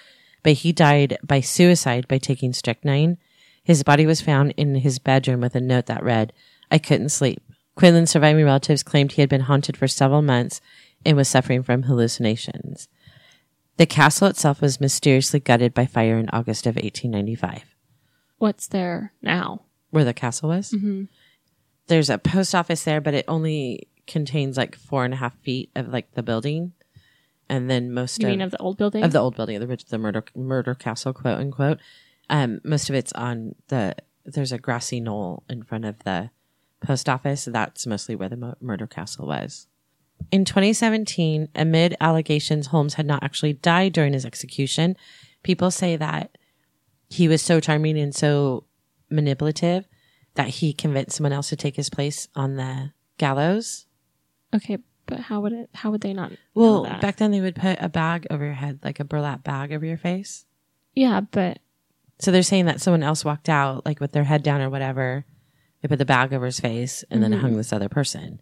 But 0.43 0.53
he 0.53 0.71
died 0.71 1.17
by 1.23 1.39
suicide 1.39 2.07
by 2.07 2.19
taking 2.19 2.53
strychnine. 2.53 3.17
His 3.63 3.81
body 3.81 4.05
was 4.05 4.21
found 4.21 4.53
in 4.57 4.75
his 4.75 4.99
bedroom 4.99 5.41
with 5.41 5.55
a 5.55 5.61
note 5.61 5.87
that 5.87 6.03
read, 6.03 6.33
I 6.69 6.77
couldn't 6.77 7.09
sleep. 7.09 7.41
Quinlan's 7.75 8.11
surviving 8.11 8.45
relatives 8.45 8.83
claimed 8.83 9.13
he 9.13 9.21
had 9.21 9.29
been 9.29 9.41
haunted 9.41 9.75
for 9.75 9.87
several 9.87 10.21
months 10.21 10.61
and 11.03 11.17
was 11.17 11.27
suffering 11.27 11.63
from 11.63 11.83
hallucinations. 11.83 12.87
The 13.77 13.87
castle 13.87 14.27
itself 14.27 14.61
was 14.61 14.79
mysteriously 14.79 15.39
gutted 15.39 15.73
by 15.73 15.87
fire 15.87 16.17
in 16.17 16.29
August 16.29 16.67
of 16.67 16.75
1895 16.75 17.74
What's 18.37 18.67
there 18.67 19.13
now? 19.21 19.61
where 19.91 20.03
the 20.03 20.13
castle 20.13 20.49
was. 20.49 20.75
There's 21.87 22.09
a 22.09 22.17
post 22.17 22.53
office 22.53 22.83
there, 22.83 22.99
but 22.99 23.13
it 23.13 23.23
only 23.29 23.87
contains 24.07 24.57
like 24.57 24.75
four 24.75 25.05
and 25.05 25.13
a 25.13 25.17
half 25.17 25.37
feet 25.39 25.69
of 25.75 25.87
like 25.87 26.11
the 26.15 26.23
building, 26.23 26.73
and 27.47 27.69
then 27.69 27.93
most 27.93 28.19
You 28.21 28.27
of, 28.27 28.31
mean 28.31 28.41
of 28.41 28.51
the 28.51 28.57
old 28.57 28.77
building? 28.77 29.03
of 29.03 29.13
the 29.13 29.19
old 29.19 29.35
building, 29.37 29.59
the 29.59 29.77
the 29.89 29.97
murder 29.97 30.23
murder 30.35 30.73
castle, 30.75 31.13
quote 31.13 31.37
unquote. 31.39 31.79
Um, 32.29 32.59
most 32.65 32.89
of 32.89 32.95
it's 32.95 33.13
on 33.13 33.55
the 33.69 33.95
there's 34.25 34.51
a 34.51 34.57
grassy 34.57 34.99
knoll 34.99 35.43
in 35.49 35.63
front 35.63 35.85
of 35.85 35.99
the 36.03 36.29
post 36.81 37.07
office. 37.07 37.45
That's 37.45 37.87
mostly 37.87 38.15
where 38.15 38.29
the 38.29 38.37
mo- 38.37 38.55
murder 38.59 38.87
castle 38.87 39.27
was. 39.27 39.67
In 40.31 40.43
2017, 40.43 41.49
amid 41.55 41.95
allegations 42.01 42.67
Holmes 42.67 42.95
had 42.95 43.05
not 43.05 43.23
actually 43.23 43.53
died 43.53 43.93
during 43.93 44.11
his 44.13 44.25
execution, 44.25 44.97
people 45.43 45.71
say 45.71 45.95
that 45.95 46.37
he 47.09 47.27
was 47.27 47.41
so 47.41 47.59
charming 47.59 47.97
and 47.97 48.13
so 48.13 48.65
manipulative 49.09 49.87
that 50.35 50.47
he 50.47 50.73
convinced 50.73 51.17
someone 51.17 51.33
else 51.33 51.49
to 51.49 51.55
take 51.55 51.75
his 51.75 51.89
place 51.89 52.27
on 52.35 52.55
the 52.55 52.91
gallows. 53.17 53.85
okay, 54.53 54.77
but 55.05 55.19
how 55.19 55.39
would 55.41 55.53
it? 55.53 55.69
How 55.73 55.91
would 55.91 56.01
they 56.01 56.13
not? 56.13 56.31
Well, 56.53 56.83
back 56.83 57.17
then 57.17 57.31
they 57.31 57.41
would 57.41 57.55
put 57.55 57.77
a 57.81 57.89
bag 57.89 58.27
over 58.29 58.43
your 58.43 58.53
head, 58.53 58.79
like 58.83 58.99
a 58.99 59.05
burlap 59.05 59.43
bag 59.43 59.71
over 59.71 59.85
your 59.85 59.97
face. 59.97 60.45
yeah, 60.93 61.21
but 61.21 61.59
So 62.19 62.31
they're 62.31 62.43
saying 62.43 62.65
that 62.65 62.81
someone 62.81 63.03
else 63.03 63.25
walked 63.25 63.49
out, 63.49 63.85
like 63.85 63.99
with 63.99 64.11
their 64.11 64.23
head 64.23 64.43
down 64.43 64.61
or 64.61 64.69
whatever. 64.69 65.25
They 65.81 65.87
put 65.87 65.99
the 65.99 66.05
bag 66.05 66.33
over 66.33 66.47
his 66.47 66.59
face 66.59 67.03
and 67.11 67.21
then 67.21 67.31
hung 67.31 67.51
mm-hmm. 67.51 67.57
this 67.57 67.71
other 67.71 67.89
person. 67.89 68.41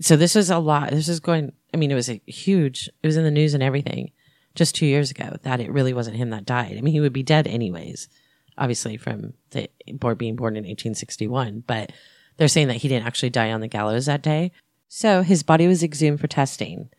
So 0.00 0.16
this 0.16 0.36
was 0.36 0.48
a 0.48 0.58
lot. 0.58 0.90
This 0.90 1.08
is 1.08 1.18
going, 1.18 1.52
I 1.72 1.76
mean, 1.76 1.90
it 1.90 1.96
was 1.96 2.08
a 2.08 2.20
huge, 2.26 2.88
it 3.02 3.06
was 3.06 3.16
in 3.16 3.24
the 3.24 3.32
news 3.32 3.52
and 3.52 3.64
everything 3.64 4.12
just 4.54 4.74
two 4.74 4.86
years 4.86 5.10
ago 5.10 5.36
that 5.42 5.60
it 5.60 5.72
really 5.72 5.92
wasn't 5.92 6.16
him 6.16 6.30
that 6.30 6.46
died. 6.46 6.76
I 6.76 6.80
mean, 6.80 6.92
he 6.92 7.00
would 7.00 7.12
be 7.12 7.22
dead 7.22 7.46
anyways, 7.46 8.08
obviously 8.56 8.96
from 8.96 9.34
the 9.50 9.68
being 10.16 10.36
born 10.36 10.56
in 10.56 10.64
1861, 10.64 11.64
but 11.66 11.92
they're 12.36 12.48
saying 12.48 12.68
that 12.68 12.78
he 12.78 12.88
didn't 12.88 13.06
actually 13.06 13.30
die 13.30 13.52
on 13.52 13.60
the 13.60 13.68
gallows 13.68 14.06
that 14.06 14.22
day. 14.22 14.52
So 14.88 15.22
his 15.22 15.42
body 15.42 15.66
was 15.66 15.82
exhumed 15.82 16.20
for 16.20 16.26
testing. 16.26 16.90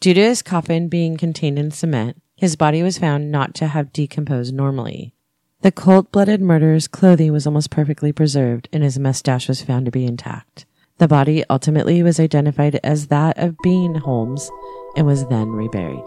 Due 0.00 0.14
to 0.14 0.20
his 0.20 0.42
coffin 0.42 0.88
being 0.88 1.16
contained 1.16 1.58
in 1.58 1.70
cement, 1.70 2.20
his 2.36 2.56
body 2.56 2.82
was 2.82 2.98
found 2.98 3.30
not 3.30 3.54
to 3.56 3.68
have 3.68 3.92
decomposed 3.92 4.54
normally. 4.54 5.14
The 5.62 5.70
cold 5.70 6.10
blooded 6.10 6.40
murderer's 6.40 6.88
clothing 6.88 7.32
was 7.32 7.46
almost 7.46 7.70
perfectly 7.70 8.12
preserved, 8.12 8.68
and 8.72 8.82
his 8.82 8.98
mustache 8.98 9.46
was 9.46 9.60
found 9.60 9.84
to 9.84 9.90
be 9.90 10.06
intact. 10.06 10.64
The 10.96 11.08
body 11.08 11.44
ultimately 11.50 12.02
was 12.02 12.18
identified 12.18 12.80
as 12.82 13.08
that 13.08 13.38
of 13.38 13.56
Bean 13.62 13.94
Holmes 13.96 14.50
and 14.96 15.06
was 15.06 15.26
then 15.28 15.48
reburied. 15.48 16.02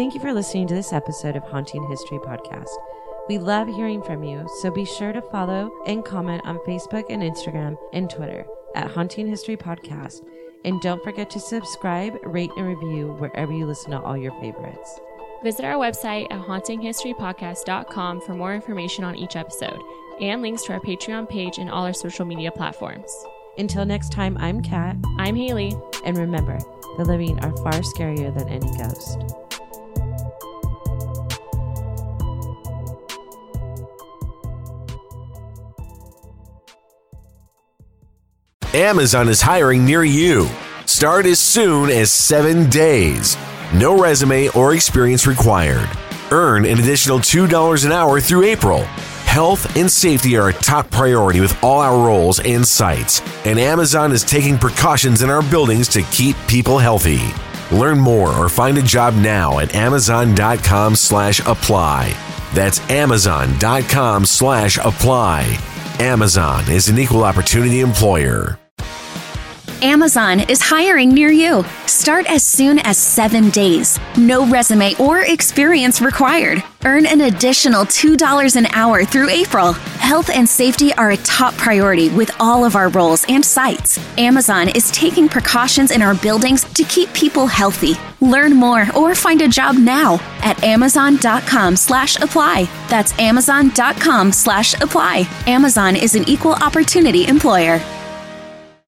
Thank 0.00 0.14
you 0.14 0.20
for 0.20 0.32
listening 0.32 0.66
to 0.68 0.74
this 0.74 0.94
episode 0.94 1.36
of 1.36 1.42
Haunting 1.42 1.86
History 1.90 2.16
Podcast. 2.20 2.70
We 3.28 3.36
love 3.36 3.68
hearing 3.68 4.02
from 4.02 4.24
you, 4.24 4.48
so 4.62 4.70
be 4.70 4.86
sure 4.86 5.12
to 5.12 5.20
follow 5.20 5.70
and 5.86 6.02
comment 6.02 6.40
on 6.46 6.56
Facebook 6.60 7.04
and 7.10 7.22
Instagram 7.22 7.76
and 7.92 8.08
Twitter 8.08 8.46
at 8.74 8.90
Haunting 8.90 9.26
History 9.26 9.58
Podcast. 9.58 10.26
And 10.64 10.80
don't 10.80 11.04
forget 11.04 11.28
to 11.28 11.38
subscribe, 11.38 12.16
rate, 12.22 12.48
and 12.56 12.66
review 12.66 13.08
wherever 13.18 13.52
you 13.52 13.66
listen 13.66 13.90
to 13.90 14.00
all 14.00 14.16
your 14.16 14.32
favorites. 14.40 14.98
Visit 15.44 15.66
our 15.66 15.74
website 15.74 16.28
at 16.30 16.40
hauntinghistorypodcast.com 16.46 18.22
for 18.22 18.32
more 18.32 18.54
information 18.54 19.04
on 19.04 19.16
each 19.16 19.36
episode 19.36 19.82
and 20.18 20.40
links 20.40 20.62
to 20.62 20.72
our 20.72 20.80
Patreon 20.80 21.28
page 21.28 21.58
and 21.58 21.68
all 21.68 21.84
our 21.84 21.92
social 21.92 22.24
media 22.24 22.50
platforms. 22.50 23.14
Until 23.58 23.84
next 23.84 24.12
time, 24.12 24.38
I'm 24.38 24.62
Kat, 24.62 24.96
I'm 25.18 25.36
Haley. 25.36 25.76
and 26.06 26.16
remember, 26.16 26.58
the 26.96 27.04
living 27.04 27.38
are 27.40 27.54
far 27.58 27.82
scarier 27.82 28.34
than 28.34 28.48
any 28.48 28.78
ghost. 28.78 29.59
Amazon 38.74 39.28
is 39.28 39.40
hiring 39.40 39.84
near 39.84 40.04
you. 40.04 40.48
Start 40.86 41.26
as 41.26 41.40
soon 41.40 41.90
as 41.90 42.12
seven 42.12 42.70
days. 42.70 43.36
No 43.74 44.00
resume 44.00 44.48
or 44.50 44.74
experience 44.74 45.26
required. 45.26 45.88
Earn 46.30 46.64
an 46.64 46.78
additional 46.78 47.18
$2 47.18 47.84
an 47.84 47.90
hour 47.90 48.20
through 48.20 48.44
April. 48.44 48.82
Health 49.26 49.76
and 49.76 49.90
safety 49.90 50.36
are 50.36 50.50
a 50.50 50.52
top 50.52 50.88
priority 50.90 51.40
with 51.40 51.64
all 51.64 51.80
our 51.80 52.06
roles 52.06 52.38
and 52.40 52.66
sites, 52.66 53.20
and 53.44 53.58
Amazon 53.58 54.12
is 54.12 54.22
taking 54.22 54.56
precautions 54.56 55.22
in 55.22 55.30
our 55.30 55.42
buildings 55.42 55.88
to 55.88 56.02
keep 56.02 56.36
people 56.46 56.78
healthy. 56.78 57.20
Learn 57.72 57.98
more 57.98 58.32
or 58.32 58.48
find 58.48 58.78
a 58.78 58.82
job 58.82 59.14
now 59.14 59.58
at 59.58 59.74
amazon.com 59.74 60.94
slash 60.94 61.40
apply. 61.40 62.14
That's 62.54 62.80
amazon.com 62.90 64.26
slash 64.26 64.78
apply. 64.78 65.69
Amazon 66.00 66.66
is 66.70 66.88
an 66.88 66.98
equal 66.98 67.24
opportunity 67.24 67.80
employer. 67.80 68.58
Amazon 69.82 70.40
is 70.40 70.60
hiring 70.60 71.08
near 71.10 71.30
you. 71.30 71.64
Start 71.86 72.26
as 72.26 72.44
soon 72.44 72.78
as 72.80 72.98
seven 72.98 73.50
days. 73.50 73.98
No 74.16 74.46
resume 74.46 74.94
or 74.98 75.20
experience 75.20 76.00
required. 76.00 76.62
Earn 76.84 77.06
an 77.06 77.22
additional 77.22 77.84
$2 77.84 78.56
an 78.56 78.66
hour 78.66 79.04
through 79.04 79.30
April. 79.30 79.72
Health 79.72 80.30
and 80.30 80.48
safety 80.48 80.92
are 80.94 81.10
a 81.10 81.16
top 81.18 81.54
priority 81.54 82.08
with 82.08 82.30
all 82.40 82.64
of 82.64 82.76
our 82.76 82.88
roles 82.90 83.24
and 83.28 83.44
sites. 83.44 83.98
Amazon 84.18 84.68
is 84.68 84.90
taking 84.90 85.28
precautions 85.28 85.90
in 85.90 86.02
our 86.02 86.14
buildings 86.14 86.64
to 86.72 86.84
keep 86.84 87.12
people 87.12 87.46
healthy. 87.46 87.94
Learn 88.20 88.54
more 88.54 88.86
or 88.96 89.14
find 89.14 89.40
a 89.42 89.48
job 89.48 89.76
now 89.76 90.18
at 90.42 90.62
amazon.com 90.62 91.76
slash 91.76 92.18
apply. 92.20 92.68
That's 92.88 93.18
amazon.com 93.18 94.32
slash 94.32 94.74
apply. 94.74 95.28
Amazon 95.46 95.96
is 95.96 96.14
an 96.14 96.28
equal 96.28 96.52
opportunity 96.52 97.26
employer. 97.26 97.80